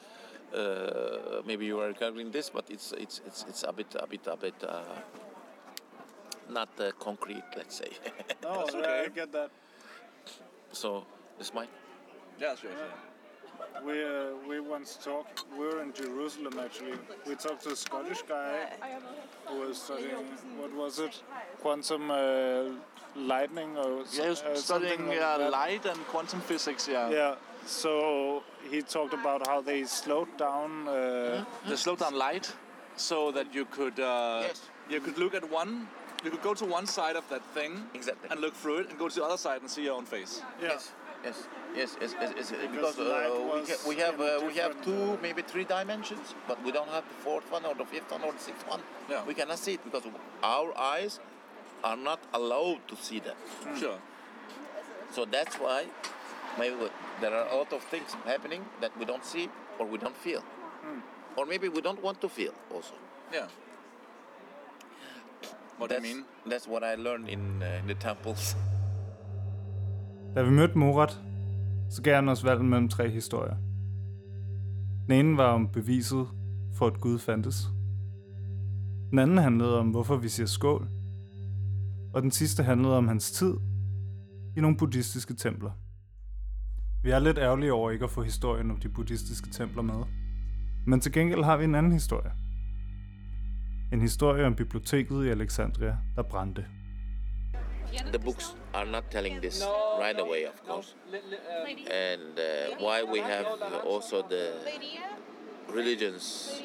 Uh, 0.55 1.43
maybe 1.47 1.65
you 1.65 1.81
are 1.81 1.93
covering 1.95 2.31
this, 2.31 2.51
but 2.51 2.65
it's 2.71 2.93
it's 2.93 3.21
it's 3.27 3.45
it's 3.49 3.65
a 3.67 3.73
bit 3.73 3.95
a 3.99 4.07
bit 4.07 4.27
a 4.27 4.37
bit 4.37 4.55
uh, 4.65 4.83
not 6.51 6.69
uh, 6.79 6.93
concrete, 6.99 7.45
let's 7.57 7.77
say. 7.77 7.91
No, 8.43 8.63
okay. 8.63 9.05
I 9.05 9.09
get 9.09 9.33
that. 9.33 9.51
so 10.73 11.05
this 11.39 11.55
might. 11.55 11.71
Yeah, 12.41 12.57
sure, 12.57 12.71
sure. 12.71 13.12
We 13.85 13.93
uh, 14.05 14.09
we 14.49 14.61
once 14.61 14.97
talked. 15.03 15.45
We 15.59 15.65
were 15.67 15.83
in 15.83 15.93
Jerusalem 15.93 16.59
actually. 16.59 16.95
We 17.27 17.35
talked 17.35 17.63
to 17.65 17.71
a 17.71 17.77
Scottish 17.77 18.23
guy 18.23 18.67
who 19.47 19.61
was 19.61 19.77
studying 19.83 20.27
what 20.61 20.73
was 20.75 20.99
it, 20.99 21.23
quantum 21.61 22.11
uh, 22.11 22.65
lightning 23.17 23.77
or 23.77 24.03
s- 24.03 24.19
uh, 24.21 24.55
something 24.55 25.07
like 25.09 25.19
that. 25.19 25.51
light 25.51 25.85
and 25.87 25.99
quantum 26.09 26.41
physics. 26.41 26.89
Yeah. 26.89 27.11
Yeah. 27.11 27.35
So 27.67 28.43
he 28.71 28.83
talked 28.83 29.15
about 29.15 29.47
how 29.47 29.61
they 29.61 29.85
slowed 29.85 30.37
down. 30.37 30.89
Uh, 30.89 31.45
They 31.69 31.77
slowed 31.77 31.99
down 31.99 32.15
light 32.15 32.53
so 32.97 33.33
that 33.33 33.55
you 33.55 33.65
could 33.65 33.99
uh, 34.01 34.43
Yes. 34.47 34.61
you 34.89 35.01
could 35.01 35.19
look 35.19 35.35
at 35.35 35.45
one. 35.51 35.89
You 36.25 36.31
could 36.31 36.43
go 36.43 36.55
to 36.55 36.65
one 36.65 36.87
side 36.87 37.17
of 37.17 37.29
that 37.31 37.43
thing 37.53 37.73
Exactly. 37.95 38.29
and 38.31 38.41
look 38.41 38.55
through 38.55 38.79
it, 38.83 38.91
and 38.91 38.99
go 38.99 39.09
to 39.09 39.15
the 39.21 39.25
other 39.25 39.37
side 39.37 39.61
and 39.61 39.69
see 39.69 39.83
your 39.83 39.97
own 39.97 40.05
face. 40.07 40.41
yeah. 40.63 40.69
Yes, 40.75 40.93
yes, 41.25 41.47
yes, 41.77 41.97
yes, 42.01 42.15
yes, 42.21 42.33
yes, 42.37 42.53
because 42.71 42.99
light 42.99 43.31
uh, 43.31 43.35
we, 43.39 43.61
was 43.61 43.69
ca- 43.69 43.89
we 43.89 43.97
have 43.97 44.21
uh, 44.21 44.41
we 44.47 44.55
have 44.55 44.73
two, 44.85 45.13
uh, 45.13 45.17
maybe 45.23 45.43
three 45.43 45.65
dimensions, 45.65 46.35
but 46.49 46.63
we 46.65 46.73
don't 46.73 46.89
have 46.89 47.05
the 47.09 47.15
fourth 47.25 47.51
one 47.51 47.65
or 47.65 47.75
the 47.75 47.85
fifth 47.85 48.11
one 48.11 48.23
or 48.23 48.33
the 48.33 48.39
sixth 48.39 48.67
one. 48.69 48.81
Yeah. 49.11 49.25
We 49.25 49.35
cannot 49.35 49.59
see 49.59 49.75
it 49.75 49.85
because 49.85 50.05
our 50.43 50.77
eyes 50.79 51.21
are 51.85 51.97
not 51.97 52.21
allowed 52.33 52.87
to 52.89 52.97
see 52.97 53.21
that. 53.21 53.37
Sure. 53.79 53.99
So 55.13 55.25
that's 55.25 55.57
why 55.57 55.87
maybe 56.59 56.77
there 57.21 57.35
are 57.35 57.47
a 57.49 57.57
lot 57.57 57.73
of 57.73 57.83
things 57.85 58.15
happening 58.25 58.65
that 58.81 58.97
we 58.99 59.05
don't 59.05 59.25
see 59.25 59.49
or 59.79 59.87
we 59.87 59.99
don't 59.99 60.17
feel, 60.17 60.43
or 61.37 61.47
maybe 61.47 61.69
we 61.69 61.81
don't 61.81 62.03
want 62.03 62.21
to 62.21 62.29
feel 62.29 62.55
also. 62.73 62.95
Yeah. 63.33 63.47
What 65.79 65.91
do 65.91 65.97
you 65.97 66.01
mean? 66.03 66.25
That's 66.47 66.69
what 66.69 66.85
I 66.85 66.95
learned 66.95 67.29
in, 67.29 67.63
uh, 67.63 67.81
in 67.81 67.87
the 67.89 67.95
temples. 67.95 68.55
Da 70.35 70.43
vi 70.43 70.51
mødte 70.51 70.79
Morat, 70.79 71.21
så 71.91 72.03
gav 72.03 72.15
han 72.15 72.29
os 72.29 72.45
valget 72.45 72.65
mellem 72.65 72.89
tre 72.89 73.11
historier. 73.11 73.57
Den 75.07 75.27
ene 75.27 75.37
var 75.37 75.53
om 75.53 75.69
beviset 75.69 76.27
for, 76.75 76.87
at 76.87 77.01
Gud 77.01 77.19
fandtes. 77.19 77.69
Den 79.11 79.19
anden 79.19 79.39
handlede 79.39 79.79
om, 79.79 79.91
hvorfor 79.91 80.17
vi 80.17 80.29
siger 80.29 80.47
skål. 80.47 80.89
Og 82.15 82.23
den 82.23 82.31
sidste 82.31 82.63
handlede 82.63 82.97
om 82.97 83.09
hans 83.09 83.33
tid 83.33 83.55
i 84.57 84.61
nogle 84.61 84.77
buddhistiske 84.77 85.35
templer. 85.35 85.71
Vi 87.03 87.11
er 87.11 87.19
lidt 87.19 87.39
ærgerlige 87.39 87.73
over 87.73 87.91
ikke 87.91 88.05
at 88.05 88.11
få 88.11 88.23
historien 88.23 88.71
om 88.71 88.81
de 88.81 88.89
buddhistiske 88.89 89.51
templer 89.51 89.83
med. 89.83 90.05
Men 90.87 91.01
til 91.01 91.13
gengæld 91.13 91.45
har 91.45 91.57
vi 91.57 91.65
en 91.65 91.75
anden 91.75 91.93
historie. 91.93 92.33
En 93.93 94.01
historie 94.01 94.47
om 94.47 94.55
biblioteket 94.55 95.25
i 95.25 95.29
Alexandria, 95.29 95.99
der 96.17 96.23
brændte. 96.23 96.65
The 98.11 98.19
books 98.19 98.55
are 98.75 98.87
not 98.87 99.11
telling 99.11 99.41
this 99.41 99.65
right 99.99 100.19
away, 100.19 100.45
of 100.45 100.65
course. 100.67 100.95
And 101.91 102.39
uh, 102.39 102.77
why 102.79 103.03
we 103.03 103.19
have 103.19 103.47
also 103.85 104.23
the 104.23 104.55
religions 105.69 106.63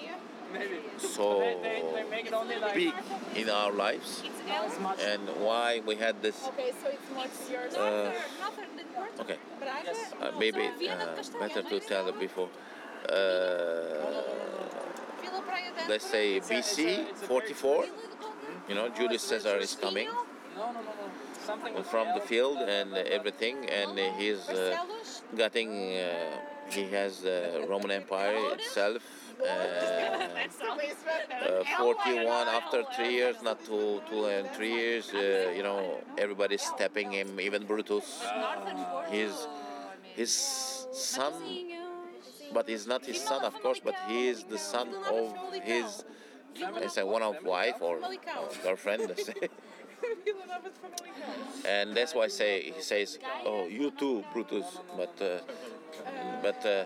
so 0.97 1.43
big 2.73 2.93
in 3.35 3.49
our 3.49 3.71
lives, 3.71 4.23
and 5.03 5.21
why 5.39 5.81
we 5.85 5.95
had 5.95 6.21
this. 6.21 6.47
Okay, 6.47 6.71
so 6.81 6.89
it's 6.89 7.09
more 7.13 7.25
yours. 7.51 7.75
Uh, 7.75 8.13
okay, 9.19 9.37
uh, 10.21 10.31
maybe 10.39 10.69
uh, 10.89 11.21
better 11.39 11.61
to 11.61 11.79
tell 11.81 12.07
it 12.07 12.19
before. 12.19 12.49
Uh, 13.09 13.13
let's 15.89 16.05
say 16.05 16.39
BC 16.39 17.13
44. 17.15 17.85
You 18.69 18.75
know, 18.75 18.89
Julius 18.89 19.23
Caesar 19.23 19.57
is 19.57 19.75
coming 19.75 20.09
from 21.91 22.07
the 22.13 22.21
field 22.21 22.57
and 22.57 22.93
everything, 22.93 23.69
and 23.69 23.97
he's 24.19 24.47
uh, 24.49 24.77
getting. 25.35 25.97
Uh, 25.97 26.37
he 26.69 26.83
has 26.89 27.21
the 27.21 27.65
Roman 27.69 27.91
Empire 27.91 28.37
itself. 28.53 29.01
Uh, 29.39 30.27
uh, 31.47 31.63
41 31.77 32.47
after 32.47 32.83
three 32.95 33.13
years, 33.13 33.37
not 33.41 33.63
two, 33.63 34.01
two 34.09 34.25
and 34.25 34.49
three 34.51 34.73
years. 34.73 35.13
Uh, 35.13 35.53
you 35.55 35.63
know, 35.63 36.01
everybody's 36.17 36.63
stepping 36.63 37.11
him, 37.11 37.39
even 37.39 37.65
Brutus. 37.65 38.25
His 39.09 39.47
his 40.15 40.33
son, 40.91 41.33
but 42.53 42.67
he's 42.67 42.87
not 42.87 43.05
his 43.05 43.21
son, 43.21 43.45
of 43.45 43.53
course, 43.61 43.79
but 43.79 43.95
he 44.07 44.27
is 44.27 44.43
the 44.43 44.57
son 44.57 44.89
of 45.09 45.33
his. 45.63 46.03
I 46.83 46.87
say 46.87 47.03
one 47.03 47.21
of 47.21 47.35
wife 47.43 47.75
or, 47.81 47.97
or 47.97 48.11
girlfriend. 48.63 49.13
and 51.65 51.95
that's 51.95 52.13
why 52.13 52.23
I 52.23 52.27
say 52.27 52.71
he 52.71 52.81
says, 52.81 53.19
"Oh, 53.45 53.67
you 53.67 53.91
too, 53.91 54.23
Brutus," 54.33 54.65
but 54.95 55.13
uh, 55.21 55.39
but 56.41 56.65
uh, 56.65 56.85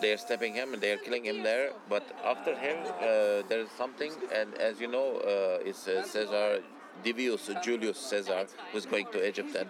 they 0.00 0.12
are 0.12 0.16
stabbing 0.18 0.54
him 0.54 0.72
and 0.74 0.82
they 0.82 0.92
are 0.92 0.98
killing 0.98 1.24
him 1.24 1.42
there. 1.42 1.72
But 1.88 2.04
after 2.24 2.56
him, 2.56 2.78
uh, 3.00 3.46
there 3.48 3.60
is 3.60 3.70
something, 3.76 4.12
and 4.34 4.54
as 4.54 4.80
you 4.80 4.88
know, 4.88 5.18
uh, 5.18 5.68
it's 5.68 5.86
uh, 5.88 6.02
Caesar 6.02 6.62
Divius 7.04 7.50
Julius 7.62 7.98
Caesar 7.98 8.46
who's 8.72 8.86
going 8.86 9.06
to 9.12 9.26
Egypt 9.26 9.54
and 9.54 9.68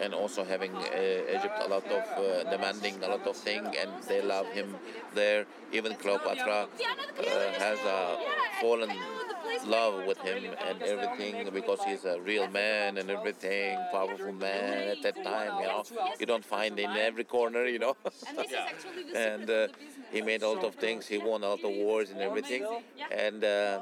and 0.00 0.14
also 0.14 0.42
having 0.42 0.74
uh, 0.74 1.36
Egypt 1.36 1.56
a 1.60 1.68
lot 1.68 1.86
of 1.86 2.04
demanding 2.50 3.02
a 3.04 3.08
lot 3.08 3.26
of 3.26 3.36
things, 3.36 3.68
and 3.78 3.90
they 4.08 4.20
love 4.22 4.46
him 4.48 4.74
there. 5.14 5.46
Even 5.72 5.94
Cleopatra 5.94 6.66
has 7.58 7.78
a 7.86 8.16
fallen 8.60 8.90
love 9.66 10.06
with 10.06 10.18
him 10.18 10.44
and 10.66 10.82
everything 10.82 11.48
because 11.52 11.82
he's 11.84 12.04
a 12.04 12.20
real 12.20 12.48
man 12.48 12.98
and 12.98 13.10
everything, 13.10 13.78
powerful 13.92 14.32
man 14.32 14.88
at 14.88 15.02
that 15.02 15.16
time. 15.22 15.52
You 15.60 15.66
know, 15.66 15.84
you 16.18 16.26
don't 16.26 16.44
find 16.44 16.78
in 16.78 16.90
every 16.90 17.24
corner. 17.24 17.64
You 17.66 17.78
know, 17.78 17.96
And 18.28 18.38
this 18.38 18.46
is 18.50 18.54
actually 18.68 19.02
the 19.12 19.18
and 19.18 19.40
secret 19.42 19.60
uh, 19.60 19.64
of 19.64 19.72
the 19.72 19.78
business. 19.84 20.06
he 20.12 20.22
made 20.22 20.42
a 20.42 20.48
lot 20.48 20.64
of 20.64 20.74
things. 20.76 21.06
He 21.06 21.18
won 21.18 21.42
a 21.42 21.48
lot 21.48 21.64
of 21.64 21.70
wars 21.70 22.10
and 22.10 22.20
everything, 22.20 22.64
and. 23.10 23.44
Uh, 23.44 23.80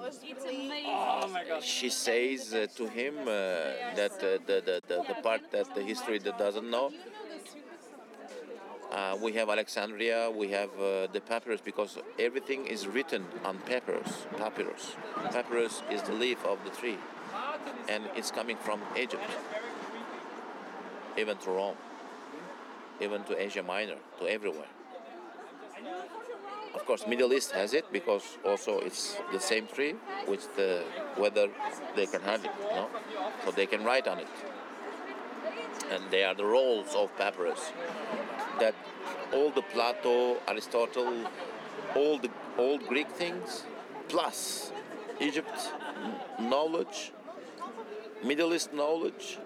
she 1.61 1.91
says 1.91 2.55
uh, 2.55 2.67
to 2.77 2.87
him 2.87 3.15
uh, 3.21 3.25
that 3.97 4.13
uh, 4.21 4.39
the, 4.47 4.63
the, 4.65 4.81
the, 4.89 5.05
the 5.09 5.15
part 5.23 5.41
that 5.53 5.75
the 5.75 5.83
history 5.83 6.19
that 6.19 6.39
doesn't 6.39 6.69
know 6.71 6.91
Uh, 8.91 9.17
we 9.23 9.33
have 9.33 9.49
Alexandria, 9.49 10.29
we 10.29 10.49
have 10.49 10.71
uh, 10.81 11.07
the 11.13 11.21
papyrus 11.21 11.61
because 11.61 11.97
everything 12.19 12.67
is 12.67 12.89
written 12.89 13.25
on 13.45 13.57
papyrus. 13.59 14.27
Papyrus. 14.37 14.97
Papyrus 15.31 15.83
is 15.93 16.03
the 16.03 16.13
leaf 16.13 16.45
of 16.45 16.59
the 16.65 16.71
tree, 16.71 16.99
and 17.89 18.03
it's 18.17 18.33
coming 18.33 18.57
from 18.57 18.81
Egypt, 18.99 19.23
even 21.17 21.37
to 21.37 21.51
Rome, 21.51 21.77
even 23.01 23.23
to 23.25 23.41
Asia 23.41 23.63
Minor, 23.63 23.95
to 24.19 24.27
everywhere. 24.27 24.67
Of 26.75 26.85
course, 26.85 27.07
Middle 27.07 27.33
East 27.33 27.53
has 27.53 27.75
it 27.75 27.85
because 27.93 28.39
also 28.45 28.81
it's 28.81 29.17
the 29.33 29.41
same 29.41 29.69
tree, 29.69 29.95
which 30.27 30.43
the 30.57 30.83
weather 31.17 31.49
they 31.95 32.07
can 32.07 32.23
have 32.23 32.45
it, 32.45 32.51
so 33.45 33.53
they 33.53 33.67
can 33.67 33.85
write 33.85 34.09
on 34.09 34.19
it, 34.19 34.29
and 35.93 36.03
they 36.11 36.25
are 36.25 36.35
the 36.35 36.45
rolls 36.45 36.93
of 36.97 37.17
papyrus 37.17 37.71
that 38.61 38.75
all 39.33 39.51
the 39.51 39.63
Plato, 39.63 40.37
Aristotle, 40.47 41.27
all 41.97 42.19
the 42.19 42.31
old 42.59 42.87
Greek 42.87 43.09
things, 43.11 43.65
plus 44.09 44.73
Egypt 45.21 45.73
knowledge, 46.39 47.13
Middle 48.25 48.55
East 48.55 48.73
knowledge, 48.73 49.39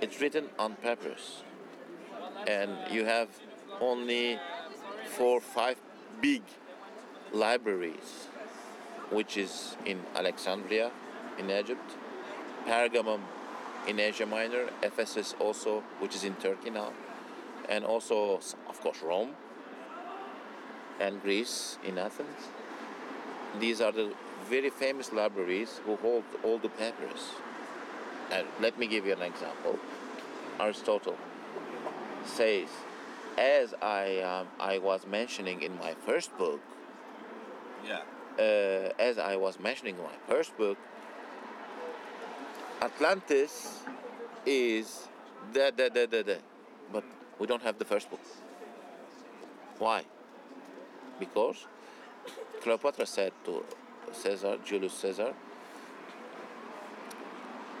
it's 0.00 0.20
written 0.20 0.46
on 0.58 0.74
papyrus. 0.76 1.42
And 2.46 2.70
you 2.90 3.04
have 3.04 3.28
only 3.80 4.38
four, 5.16 5.40
five 5.40 5.76
big 6.20 6.42
libraries, 7.32 8.28
which 9.10 9.36
is 9.36 9.76
in 9.84 10.00
Alexandria, 10.14 10.90
in 11.38 11.50
Egypt, 11.50 11.92
Pergamum 12.66 13.20
in 13.86 13.98
Asia 13.98 14.26
Minor, 14.26 14.68
Ephesus 14.82 15.34
also, 15.38 15.82
which 15.98 16.14
is 16.14 16.24
in 16.24 16.34
Turkey 16.34 16.70
now, 16.70 16.92
and 17.70 17.84
also, 17.84 18.40
of 18.68 18.80
course, 18.82 19.00
Rome 19.02 19.30
and 21.00 21.22
Greece 21.22 21.78
in 21.86 21.96
Athens. 21.96 22.50
These 23.58 23.80
are 23.80 23.92
the 23.92 24.12
very 24.50 24.70
famous 24.70 25.12
libraries 25.12 25.80
who 25.86 25.96
hold 25.96 26.24
all 26.44 26.58
the 26.58 26.68
papyrus. 26.68 27.30
And 28.32 28.46
let 28.60 28.78
me 28.78 28.86
give 28.86 29.06
you 29.06 29.12
an 29.12 29.22
example. 29.22 29.78
Aristotle 30.60 31.16
says, 32.24 32.68
as 33.38 33.72
I 33.80 34.18
um, 34.20 34.48
I 34.60 34.78
was 34.78 35.06
mentioning 35.06 35.62
in 35.62 35.78
my 35.78 35.94
first 36.06 36.36
book, 36.36 36.60
Yeah. 37.86 38.02
uh, 38.38 38.92
as 38.98 39.18
I 39.18 39.36
was 39.36 39.58
mentioning 39.58 39.96
in 39.96 40.02
my 40.02 40.18
first 40.28 40.56
book, 40.58 40.76
Atlantis 42.82 43.82
is 44.46 45.08
the 45.52 45.72
the 45.76 45.90
the 45.94 46.06
the, 46.06 46.22
the. 46.22 46.38
but 46.92 47.04
we 47.40 47.46
don't 47.46 47.62
have 47.62 47.78
the 47.78 47.84
first 47.84 48.10
book. 48.10 48.20
Why? 49.78 50.04
Because 51.18 51.66
Cleopatra 52.60 53.06
said 53.06 53.32
to 53.46 53.64
Caesar, 54.12 54.58
Julius 54.64 54.92
Caesar, 54.92 55.32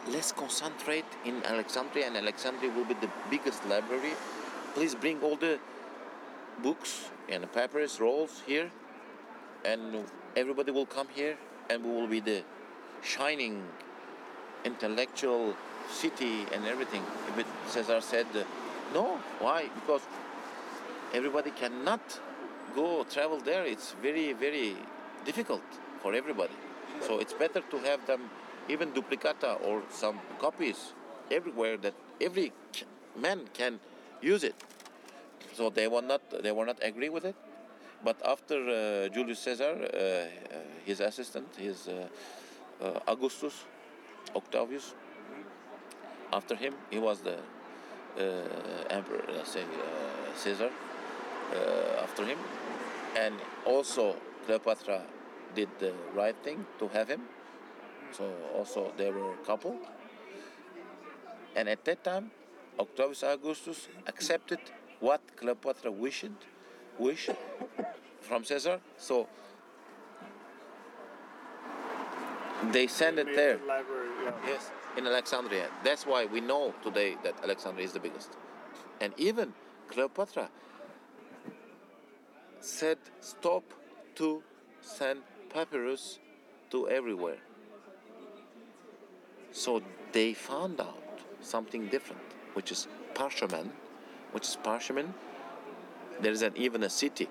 let's 0.08 0.32
concentrate 0.32 1.04
in 1.26 1.44
Alexandria, 1.44 2.06
and 2.06 2.16
Alexandria 2.16 2.72
will 2.72 2.86
be 2.86 2.94
the 2.94 3.10
biggest 3.30 3.64
library. 3.66 4.14
Please 4.74 4.94
bring 4.94 5.20
all 5.20 5.36
the 5.36 5.58
books 6.62 7.10
and 7.28 7.50
papyrus 7.52 8.00
rolls 8.00 8.42
here, 8.46 8.70
and 9.64 10.04
everybody 10.36 10.72
will 10.72 10.86
come 10.86 11.08
here, 11.14 11.36
and 11.68 11.84
we 11.84 11.90
will 11.90 12.06
be 12.06 12.20
the 12.20 12.42
shining 13.02 13.62
intellectual 14.64 15.54
city 15.90 16.46
and 16.52 16.66
everything. 16.66 17.02
But 17.36 17.46
Caesar 17.68 18.00
said, 18.00 18.26
no. 18.94 19.18
Why? 19.38 19.68
Because 19.74 20.02
everybody 21.12 21.50
cannot 21.50 22.00
go 22.74 23.04
travel 23.04 23.40
there. 23.40 23.64
It's 23.64 23.94
very, 24.02 24.32
very 24.32 24.76
difficult 25.24 25.62
for 26.02 26.14
everybody. 26.14 26.54
So 27.06 27.18
it's 27.18 27.32
better 27.32 27.60
to 27.60 27.78
have 27.78 28.06
them 28.06 28.30
even 28.68 28.92
duplicata 28.92 29.60
or 29.64 29.82
some 29.90 30.20
copies 30.38 30.92
everywhere 31.30 31.76
that 31.78 31.94
every 32.20 32.52
man 33.16 33.40
can 33.54 33.80
use 34.20 34.44
it. 34.44 34.54
So 35.54 35.70
they 35.70 35.88
were 35.88 36.02
not 36.02 36.22
they 36.42 36.52
were 36.52 36.66
not 36.66 36.78
agree 36.82 37.08
with 37.08 37.24
it. 37.24 37.34
But 38.02 38.16
after 38.24 38.56
uh, 38.56 39.08
Julius 39.08 39.40
Caesar, 39.40 39.76
uh, 39.76 39.96
uh, 39.96 40.58
his 40.86 41.00
assistant, 41.00 41.48
his 41.56 41.86
uh, 41.86 42.08
uh, 42.82 42.98
Augustus, 43.06 43.64
Octavius, 44.34 44.94
after 46.32 46.54
him, 46.54 46.74
he 46.88 46.98
was 46.98 47.20
the 47.20 47.36
emperor, 48.90 49.24
let's 49.32 49.52
say 49.52 49.62
uh, 49.62 50.36
Caesar, 50.36 50.70
uh, 50.70 52.02
after 52.02 52.24
him, 52.24 52.38
and 53.16 53.34
also 53.64 54.16
Cleopatra 54.46 55.02
did 55.54 55.68
the 55.78 55.92
right 56.14 56.36
thing 56.42 56.64
to 56.78 56.88
have 56.88 57.08
him. 57.08 57.22
So 58.12 58.32
also 58.56 58.92
they 58.96 59.10
were 59.10 59.32
a 59.32 59.46
couple. 59.46 59.76
And 61.56 61.68
at 61.68 61.84
that 61.84 62.04
time, 62.04 62.30
Octavius 62.78 63.22
Augustus 63.22 63.88
accepted 64.06 64.60
what 65.00 65.20
Cleopatra 65.36 65.90
wished, 65.90 66.30
wished 66.98 67.30
from 68.20 68.44
Caesar. 68.44 68.80
So 68.96 69.28
they 72.72 72.86
send 72.86 73.18
it 73.18 73.34
there. 73.34 73.58
Library, 73.66 74.08
yeah. 74.24 74.32
Yes, 74.46 74.70
in 74.96 75.06
Alexandria. 75.06 75.68
That's 75.82 76.06
why 76.06 76.26
we 76.26 76.40
know 76.40 76.74
today 76.82 77.16
that 77.24 77.34
Alexandria 77.42 77.84
is 77.84 77.92
the 77.92 78.00
biggest. 78.00 78.36
And 79.00 79.12
even 79.16 79.52
Cleopatra 79.88 80.50
said 82.60 82.98
stop 83.20 83.64
to 84.16 84.42
send 84.80 85.22
papyrus 85.48 86.18
to 86.70 86.88
everywhere. 86.88 87.38
So 89.52 89.82
they 90.12 90.34
found 90.34 90.80
out 90.80 91.02
something 91.40 91.88
different, 91.88 92.22
which 92.54 92.70
is 92.70 92.86
parchment, 93.14 93.72
which 94.32 94.46
is 94.46 94.56
parchment. 94.56 95.14
There 96.20 96.32
is 96.32 96.42
an, 96.42 96.52
even 96.56 96.82
a 96.82 96.90
city, 96.90 97.28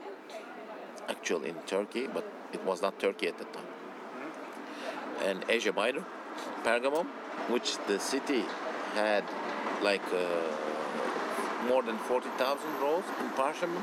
actually 1.08 1.50
in 1.50 1.56
Turkey, 1.68 2.08
but 2.08 2.26
it 2.52 2.64
was 2.66 2.82
not 2.82 3.00
Turkey 3.00 3.28
at 3.28 3.38
the 3.38 3.46
time. 3.46 3.79
And 5.24 5.44
Asia 5.50 5.74
Minor, 5.74 6.04
Pergamum, 6.64 7.08
which 7.50 7.78
the 7.88 8.00
city 8.00 8.44
had 8.94 9.24
like 9.82 10.04
uh, 10.14 10.28
more 11.68 11.84
than 11.84 11.98
40,000 11.98 12.80
rolls 12.82 13.04
in 13.20 13.30
parchment. 13.32 13.80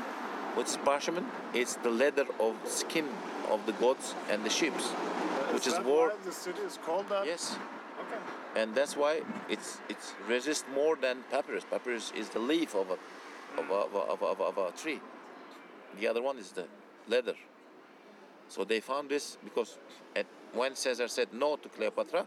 What's 0.55 0.77
parchment? 0.77 1.27
It's 1.53 1.75
the 1.75 1.89
leather 1.89 2.25
of 2.39 2.55
skin 2.65 3.07
of 3.49 3.65
the 3.65 3.73
goats 3.73 4.15
and 4.29 4.43
the 4.43 4.49
sheep, 4.49 4.73
which 5.53 5.67
is 5.67 5.79
war. 5.81 6.09
why 6.09 6.15
the 6.25 6.31
city 6.31 6.61
is 6.61 6.77
called 6.85 7.07
that? 7.09 7.25
Yes, 7.25 7.55
Okay. 7.99 8.61
and 8.61 8.75
that's 8.75 8.95
why 8.95 9.21
it's 9.49 9.77
it's 9.89 10.13
resist 10.27 10.65
more 10.73 10.95
than 10.95 11.23
papyrus. 11.31 11.63
Papyrus 11.69 12.11
is 12.15 12.29
the 12.29 12.39
leaf 12.39 12.75
of 12.75 12.89
a 12.91 12.97
of 13.59 13.69
a, 13.69 13.73
of 13.73 13.93
a, 13.93 13.97
of 13.97 14.21
a, 14.21 14.25
of 14.25 14.39
a, 14.39 14.43
of 14.43 14.57
a 14.57 14.71
tree. 14.77 14.99
The 15.99 16.07
other 16.07 16.21
one 16.21 16.37
is 16.37 16.51
the 16.51 16.65
leather. 17.07 17.35
So 18.49 18.63
they 18.63 18.79
found 18.79 19.09
this 19.09 19.37
because 19.43 19.77
at, 20.15 20.25
when 20.53 20.75
Caesar 20.75 21.07
said 21.07 21.33
no 21.33 21.57
to 21.57 21.69
Cleopatra, 21.69 22.25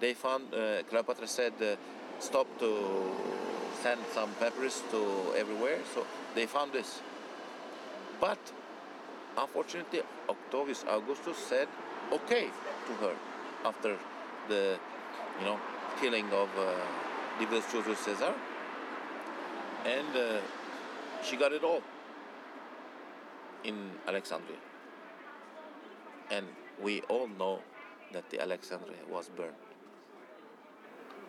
they 0.00 0.14
found 0.14 0.52
uh, 0.52 0.82
Cleopatra 0.88 1.26
said 1.26 1.52
uh, 1.62 1.76
stop 2.18 2.46
to 2.58 3.10
send 3.82 4.00
some 4.12 4.30
papyrus 4.38 4.82
to 4.90 5.32
everywhere. 5.36 5.78
So 5.94 6.06
they 6.34 6.46
found 6.46 6.72
this. 6.72 7.00
But 8.20 8.38
unfortunately, 9.36 10.02
Octavius 10.28 10.84
Augustus 10.88 11.38
said 11.38 11.68
okay 12.12 12.48
to 12.86 12.92
her 13.04 13.14
after 13.64 13.96
the 14.48 14.78
you 15.38 15.44
know 15.46 15.58
killing 16.00 16.26
of 16.32 16.48
uh, 16.58 16.74
Julius 17.38 17.98
Caesar, 18.00 18.34
and 19.84 20.16
uh, 20.16 20.40
she 21.24 21.36
got 21.36 21.52
it 21.52 21.64
all 21.64 21.82
in 23.64 23.90
Alexandria. 24.06 24.58
And 26.32 26.46
we 26.82 27.02
all 27.02 27.28
know 27.28 27.60
that 28.12 28.30
the 28.30 28.40
Alexandria 28.40 29.04
was 29.10 29.28
burned. 29.28 29.52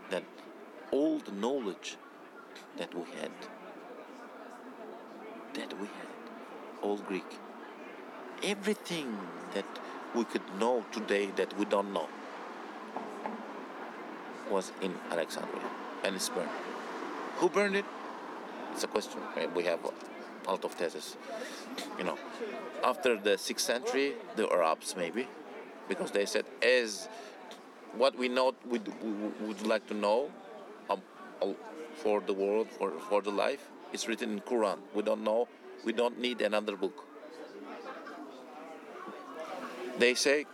That 0.09 0.23
all 0.91 1.19
the 1.19 1.33
knowledge 1.33 1.97
that 2.77 2.95
we 2.95 3.03
had, 3.19 3.31
that 5.55 5.77
we 5.81 5.87
had, 5.87 6.11
all 6.81 6.97
Greek, 6.97 7.37
everything 8.43 9.17
that 9.53 9.65
we 10.15 10.23
could 10.23 10.47
know 10.57 10.85
today 10.93 11.31
that 11.35 11.57
we 11.57 11.65
don't 11.65 11.91
know 11.91 12.07
was 14.49 14.71
in 14.81 14.93
Alexandria 15.11 15.69
and 16.03 16.15
it's 16.15 16.29
burned. 16.29 16.49
Who 17.37 17.49
burned 17.49 17.75
it? 17.75 17.85
It's 18.71 18.83
a 18.83 18.87
question. 18.87 19.19
We 19.55 19.63
have 19.63 19.79
lot 20.51 20.65
of 20.65 20.73
theses. 20.73 21.17
You 21.97 22.03
know, 22.03 22.17
after 22.83 23.17
the 23.17 23.37
sixth 23.37 23.65
century, 23.65 24.13
the 24.35 24.49
Arabs 24.49 24.95
maybe, 24.97 25.27
because 25.87 26.11
they 26.11 26.25
said 26.25 26.45
as 26.61 27.07
what 27.95 28.17
we 28.17 28.27
know, 28.27 28.53
we 28.69 28.79
would 29.41 29.65
like 29.65 29.87
to 29.87 29.93
know 29.93 30.31
um, 30.89 31.01
for 31.95 32.21
the 32.21 32.33
world, 32.33 32.67
for 32.77 32.91
for 33.09 33.21
the 33.21 33.31
life, 33.31 33.69
it's 33.91 34.07
written 34.07 34.31
in 34.31 34.39
Quran. 34.41 34.79
We 34.93 35.03
don't 35.03 35.23
know 35.23 35.47
We 35.83 35.91
don't 35.91 36.19
need 36.19 36.41
another 36.41 36.77
book. 36.77 37.05
They 39.99 40.13
say, 40.15 40.45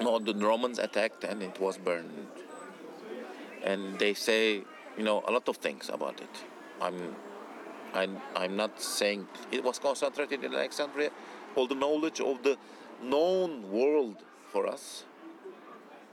no, 0.00 0.18
the 0.18 0.34
Romans 0.34 0.78
attacked 0.78 1.22
and 1.24 1.42
it 1.42 1.60
was 1.60 1.76
burned. 1.76 2.26
And 3.62 3.98
they 3.98 4.14
say, 4.14 4.62
you 4.96 5.04
know, 5.04 5.22
a 5.28 5.30
lot 5.30 5.48
of 5.48 5.58
things 5.58 5.90
about 5.92 6.20
it. 6.20 6.34
I'm, 6.80 7.14
I'm, 7.96 8.20
I'm 8.34 8.56
not 8.56 8.80
saying 8.80 9.26
it 9.50 9.64
was 9.64 9.78
concentrated 9.78 10.44
in 10.44 10.52
Alexandria. 10.52 11.10
All 11.54 11.66
the 11.66 11.74
knowledge 11.74 12.20
of 12.20 12.42
the 12.42 12.58
known 13.02 13.70
world 13.70 14.22
for 14.52 14.66
us. 14.66 15.04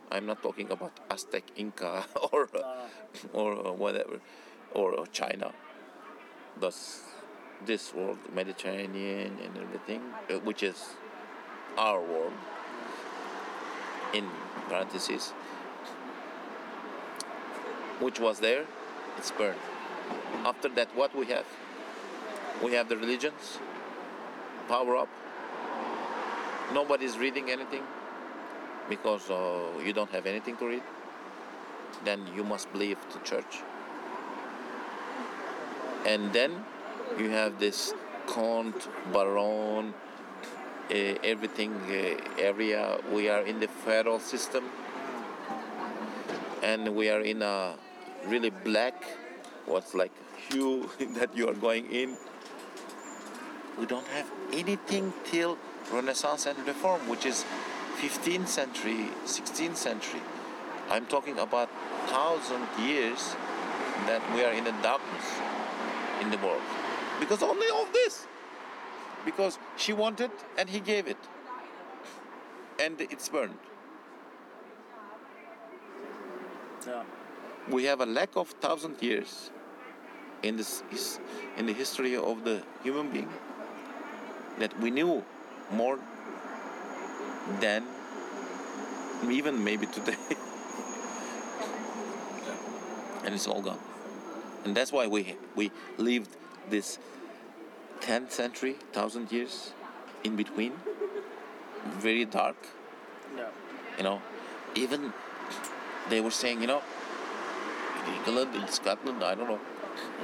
I'm 0.09 0.25
not 0.25 0.41
talking 0.41 0.71
about 0.71 0.93
Aztec, 1.11 1.43
Inca, 1.57 2.05
or 2.31 2.47
ah. 2.55 2.85
or 3.33 3.67
uh, 3.67 3.71
whatever, 3.71 4.19
or 4.73 4.99
uh, 4.99 5.05
China. 5.11 5.51
Thus, 6.59 7.01
this 7.65 7.93
world, 7.93 8.19
Mediterranean 8.33 9.37
and 9.43 9.57
everything, 9.57 10.01
uh, 10.29 10.35
which 10.39 10.63
is 10.63 10.95
our 11.77 11.99
world, 11.99 12.33
in 14.13 14.29
parentheses, 14.69 15.31
which 17.99 18.19
was 18.19 18.39
there, 18.39 18.65
it's 19.17 19.31
burned. 19.31 19.59
After 20.45 20.69
that, 20.69 20.95
what 20.95 21.15
we 21.15 21.25
have? 21.27 21.45
We 22.63 22.71
have 22.75 22.87
the 22.87 22.95
religions, 22.95 23.59
power 24.69 24.95
up. 24.95 25.09
Nobody's 26.73 27.17
reading 27.17 27.51
anything 27.51 27.83
because 28.87 29.29
uh, 29.29 29.63
you 29.83 29.91
don't 29.91 30.09
have 30.11 30.25
anything 30.25 30.55
to 30.57 30.67
read. 30.67 30.83
Then 32.05 32.25
you 32.33 32.45
must 32.45 32.71
believe 32.71 32.97
the 33.11 33.19
church. 33.19 33.59
And 36.05 36.31
then 36.31 36.63
you 37.19 37.31
have 37.31 37.59
this 37.59 37.93
Count, 38.33 38.87
Baron, 39.11 39.93
uh, 40.89 40.93
everything 41.21 41.73
uh, 41.89 42.41
area. 42.41 42.97
We 43.11 43.27
are 43.27 43.41
in 43.41 43.59
the 43.59 43.67
federal 43.67 44.19
system, 44.19 44.63
and 46.61 46.95
we 46.95 47.09
are 47.09 47.19
in 47.19 47.41
a 47.41 47.75
really 48.25 48.51
black, 48.51 49.03
what's 49.65 49.93
like 49.93 50.13
hue 50.49 50.89
that 51.17 51.35
you 51.35 51.49
are 51.49 51.55
going 51.55 51.91
in. 51.91 52.15
We 53.79 53.85
don't 53.85 54.07
have 54.07 54.31
anything 54.51 55.13
till 55.25 55.57
Renaissance 55.91 56.45
and 56.45 56.57
Reform, 56.67 57.07
which 57.09 57.25
is 57.25 57.45
15th 57.99 58.47
century, 58.47 59.07
16th 59.25 59.75
century. 59.75 60.21
I'm 60.89 61.05
talking 61.05 61.39
about 61.39 61.69
thousand 62.07 62.67
years 62.79 63.35
that 64.07 64.21
we 64.33 64.43
are 64.43 64.51
in 64.51 64.63
the 64.63 64.73
darkness 64.83 65.25
in 66.21 66.29
the 66.29 66.37
world 66.37 66.61
because 67.19 67.41
only 67.41 67.67
of 67.81 67.91
this 67.93 68.27
because 69.25 69.57
she 69.77 69.93
wanted 69.93 70.31
and 70.57 70.69
he 70.69 70.79
gave 70.79 71.07
it 71.07 71.17
and 72.79 72.99
it's 72.99 73.29
burned 73.29 73.57
Ja. 76.85 77.03
we 77.69 77.85
have 77.85 78.01
a 78.01 78.05
lack 78.05 78.35
of 78.35 78.49
thousand 78.59 79.01
years 79.01 79.51
in 80.41 80.57
this 80.57 80.83
in 81.57 81.65
the 81.65 81.73
history 81.73 82.15
of 82.15 82.43
the 82.43 82.61
human 82.83 83.09
being 83.09 83.29
that 84.59 84.79
we 84.79 84.91
knew 84.91 85.23
more 85.71 85.99
than 87.59 87.83
even 89.29 89.63
maybe 89.63 89.85
today. 89.87 90.17
And 93.25 93.33
it's 93.33 93.47
all 93.47 93.61
gone. 93.61 93.79
And 94.65 94.75
that's 94.75 94.91
why 94.91 95.07
we 95.07 95.35
we 95.55 95.71
lived 95.97 96.35
this 96.69 96.99
10th 98.01 98.31
century 98.31 98.75
thousand 98.91 99.31
years 99.31 99.71
in 100.25 100.35
between. 100.35 100.73
Very 102.01 102.25
dark. 102.25 102.57
You 103.97 104.03
know 104.03 104.21
even 104.75 105.13
they 106.09 106.21
were 106.21 106.31
saying 106.31 106.61
you 106.61 106.67
know 106.67 106.81
in 108.05 108.13
england 108.13 108.55
in 108.55 108.67
scotland 108.67 109.23
i 109.23 109.35
don't 109.35 109.47
know 109.47 109.59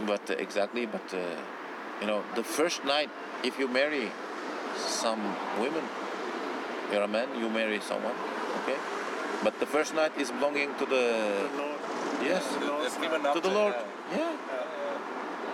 but 0.06 0.30
uh, 0.30 0.34
exactly 0.34 0.86
but 0.86 1.14
uh, 1.14 1.20
you 2.02 2.08
know 2.08 2.24
the 2.36 2.44
first 2.44 2.84
night 2.86 3.10
if 3.44 3.60
you 3.60 3.68
marry 3.68 4.12
some 4.78 5.22
women 5.60 5.84
you're 6.92 7.04
a 7.04 7.08
man 7.08 7.28
you 7.40 7.50
marry 7.50 7.80
someone 7.80 8.16
okay? 8.64 8.78
But 9.44 9.60
the 9.60 9.66
first 9.66 9.96
night 9.96 10.12
is 10.18 10.32
belonging 10.32 10.76
to 10.76 10.86
the 10.86 11.48
Lord. 11.56 11.80
yes. 12.22 12.44
To 13.34 13.40
the 13.40 13.50
lord. 13.50 13.76
Yeah. 14.12 14.36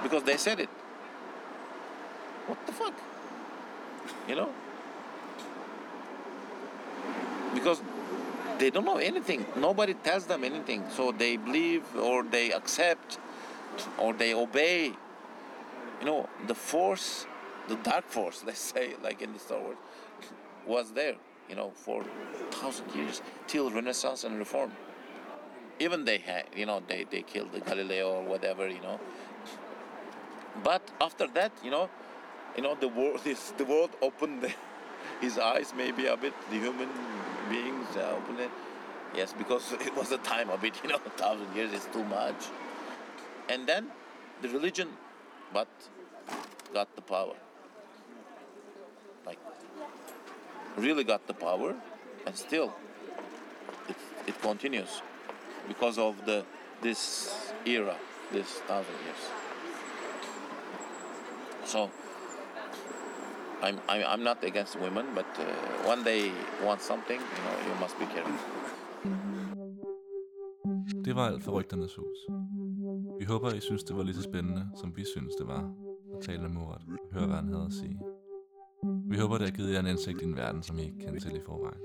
Because 0.01 0.23
they 0.23 0.37
said 0.37 0.59
it. 0.59 0.69
What 2.47 2.65
the 2.65 2.73
fuck? 2.73 2.93
You 4.27 4.35
know? 4.35 4.49
Because 7.53 7.81
they 8.57 8.71
don't 8.71 8.85
know 8.85 8.97
anything. 8.97 9.45
Nobody 9.55 9.93
tells 9.93 10.25
them 10.25 10.43
anything. 10.43 10.83
So 10.89 11.11
they 11.11 11.37
believe 11.37 11.83
or 11.95 12.23
they 12.23 12.51
accept 12.51 13.19
or 13.99 14.13
they 14.13 14.33
obey. 14.33 14.93
You 15.99 16.05
know 16.05 16.29
the 16.47 16.55
force 16.55 17.27
the 17.67 17.75
dark 17.77 18.05
force 18.07 18.43
let's 18.47 18.59
say 18.59 18.95
like 19.03 19.21
in 19.21 19.33
the 19.33 19.39
star 19.39 19.59
wars 19.59 19.77
was 20.65 20.91
there 20.91 21.15
you 21.49 21.55
know 21.55 21.71
for 21.75 22.03
thousand 22.51 22.93
years 22.95 23.21
till 23.47 23.69
renaissance 23.69 24.23
and 24.23 24.37
reform. 24.37 24.71
Even 25.79 26.05
they 26.05 26.17
had 26.17 26.45
you 26.55 26.65
know 26.65 26.81
they, 26.87 27.05
they 27.09 27.21
killed 27.21 27.51
the 27.51 27.59
galileo 27.59 28.21
or 28.21 28.23
whatever 28.23 28.67
you 28.67 28.81
know. 28.81 28.99
But 30.63 30.81
after 31.01 31.27
that 31.27 31.51
you 31.63 31.71
know 31.71 31.89
you 32.55 32.63
know 32.63 32.75
the 32.79 32.87
world 32.87 33.21
this 33.23 33.51
the 33.57 33.65
world 33.65 33.91
opened 34.01 34.53
his 35.21 35.37
eyes 35.37 35.73
maybe 35.75 36.07
a 36.07 36.17
bit 36.17 36.33
the 36.49 36.57
human 36.57 36.89
beings 37.49 37.87
uh, 37.95 38.15
opened 38.17 38.39
it. 38.39 38.51
Yes 39.15 39.33
because 39.37 39.71
it 39.73 39.95
was 39.95 40.11
a 40.11 40.17
time 40.19 40.49
a 40.49 40.57
bit 40.57 40.79
you 40.83 40.89
know 40.89 40.99
a 41.05 41.09
thousand 41.11 41.53
years 41.55 41.71
is 41.73 41.87
too 41.93 42.03
much. 42.05 42.47
And 43.49 43.67
then 43.67 43.91
the 44.41 44.49
religion 44.49 44.89
but 45.53 45.67
got 46.73 46.93
the 46.95 47.01
power 47.01 47.35
like 49.25 49.39
really 50.77 51.03
got 51.03 51.25
the 51.27 51.33
power 51.33 51.75
and 52.25 52.35
still 52.35 52.73
it, 53.89 53.95
it 54.27 54.41
continues 54.41 55.01
because 55.67 55.97
of 55.97 56.15
the 56.25 56.43
this 56.81 57.01
era 57.65 57.95
this 58.31 58.61
thousand 58.67 58.95
years 59.05 59.23
so 61.65 61.89
I'm, 63.61 63.79
I'm, 63.89 64.03
I'm 64.05 64.23
not 64.23 64.43
against 64.43 64.79
women 64.79 65.05
but 65.15 65.25
uh, 65.39 65.43
when 65.87 66.03
they 66.03 66.31
want 66.63 66.81
something 66.81 67.19
you 67.19 67.41
know 67.43 67.55
you 67.67 67.79
must 67.79 67.97
be 67.99 68.05
careful 68.05 68.39
Det 71.05 71.15
var 71.15 71.27
alt 71.27 71.43
for 71.43 71.51
Rygternes 71.51 71.95
Hus. 71.95 72.17
Vi 73.19 73.25
håber, 73.25 73.53
I 73.53 73.59
synes, 73.59 73.83
det 73.83 73.95
var 73.97 74.03
lige 74.03 74.15
så 74.15 74.21
spændende, 74.21 74.67
som 74.75 74.97
vi 74.97 75.05
synes, 75.05 75.35
det 75.35 75.47
var 75.47 75.73
at 76.15 76.21
tale 76.21 76.41
med 76.41 76.49
Murat 76.49 76.81
og 76.87 77.13
høre, 77.13 77.25
hvad 77.25 77.35
han 77.35 77.47
havde 77.47 77.65
at 77.65 77.73
sige. 77.73 77.99
Vi 79.09 79.17
håber, 79.17 79.37
det 79.37 79.49
har 79.49 79.55
givet 79.55 79.73
jer 79.73 79.79
en 79.79 79.87
indsigt 79.87 80.21
i 80.21 80.25
en 80.25 80.35
verden, 80.35 80.63
som 80.63 80.79
I 80.79 80.83
ikke 80.83 80.99
kendte 80.99 81.19
til 81.19 81.35
i 81.35 81.41
forvejen. 81.45 81.81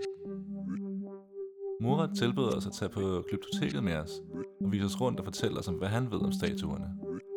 Murat 1.80 2.10
tilbød 2.16 2.56
os 2.56 2.66
at 2.66 2.72
tage 2.72 2.88
på 2.88 3.24
Glyptoteket 3.28 3.84
med 3.84 3.96
os 3.96 4.22
og 4.60 4.72
vise 4.72 4.84
os 4.84 5.00
rundt 5.00 5.18
og 5.18 5.24
fortælle 5.24 5.58
os 5.58 5.68
om, 5.68 5.74
hvad 5.74 5.88
han 5.88 6.10
ved 6.10 6.20
om 6.20 6.32
statuerne 6.32 6.86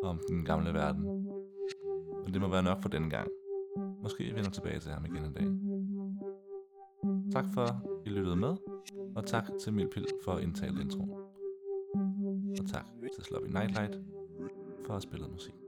og 0.02 0.08
om 0.08 0.20
den 0.28 0.44
gamle 0.44 0.74
verden. 0.74 1.04
Og 2.24 2.34
det 2.34 2.40
må 2.40 2.48
være 2.48 2.62
nok 2.62 2.82
for 2.82 2.88
denne 2.88 3.10
gang. 3.10 3.28
Måske 4.02 4.24
vender 4.34 4.50
tilbage 4.50 4.80
til 4.80 4.92
ham 4.92 5.04
igen 5.04 5.24
en 5.24 5.32
dag. 5.32 5.46
Tak 7.32 7.44
for, 7.54 7.62
at 7.62 7.74
I 8.06 8.08
lyttede 8.08 8.36
med, 8.36 8.56
og 9.16 9.26
tak 9.26 9.44
til 9.60 9.72
Milpil 9.72 10.06
for 10.24 10.32
at 10.32 10.42
indtale 10.42 10.80
introen. 10.80 11.10
Og 12.60 12.66
tak 12.66 12.86
til 13.14 13.24
Sloppy 13.24 13.46
Nightlight 13.46 13.98
for 14.86 14.94
at 14.94 15.02
spille 15.02 15.26
musik. 15.28 15.63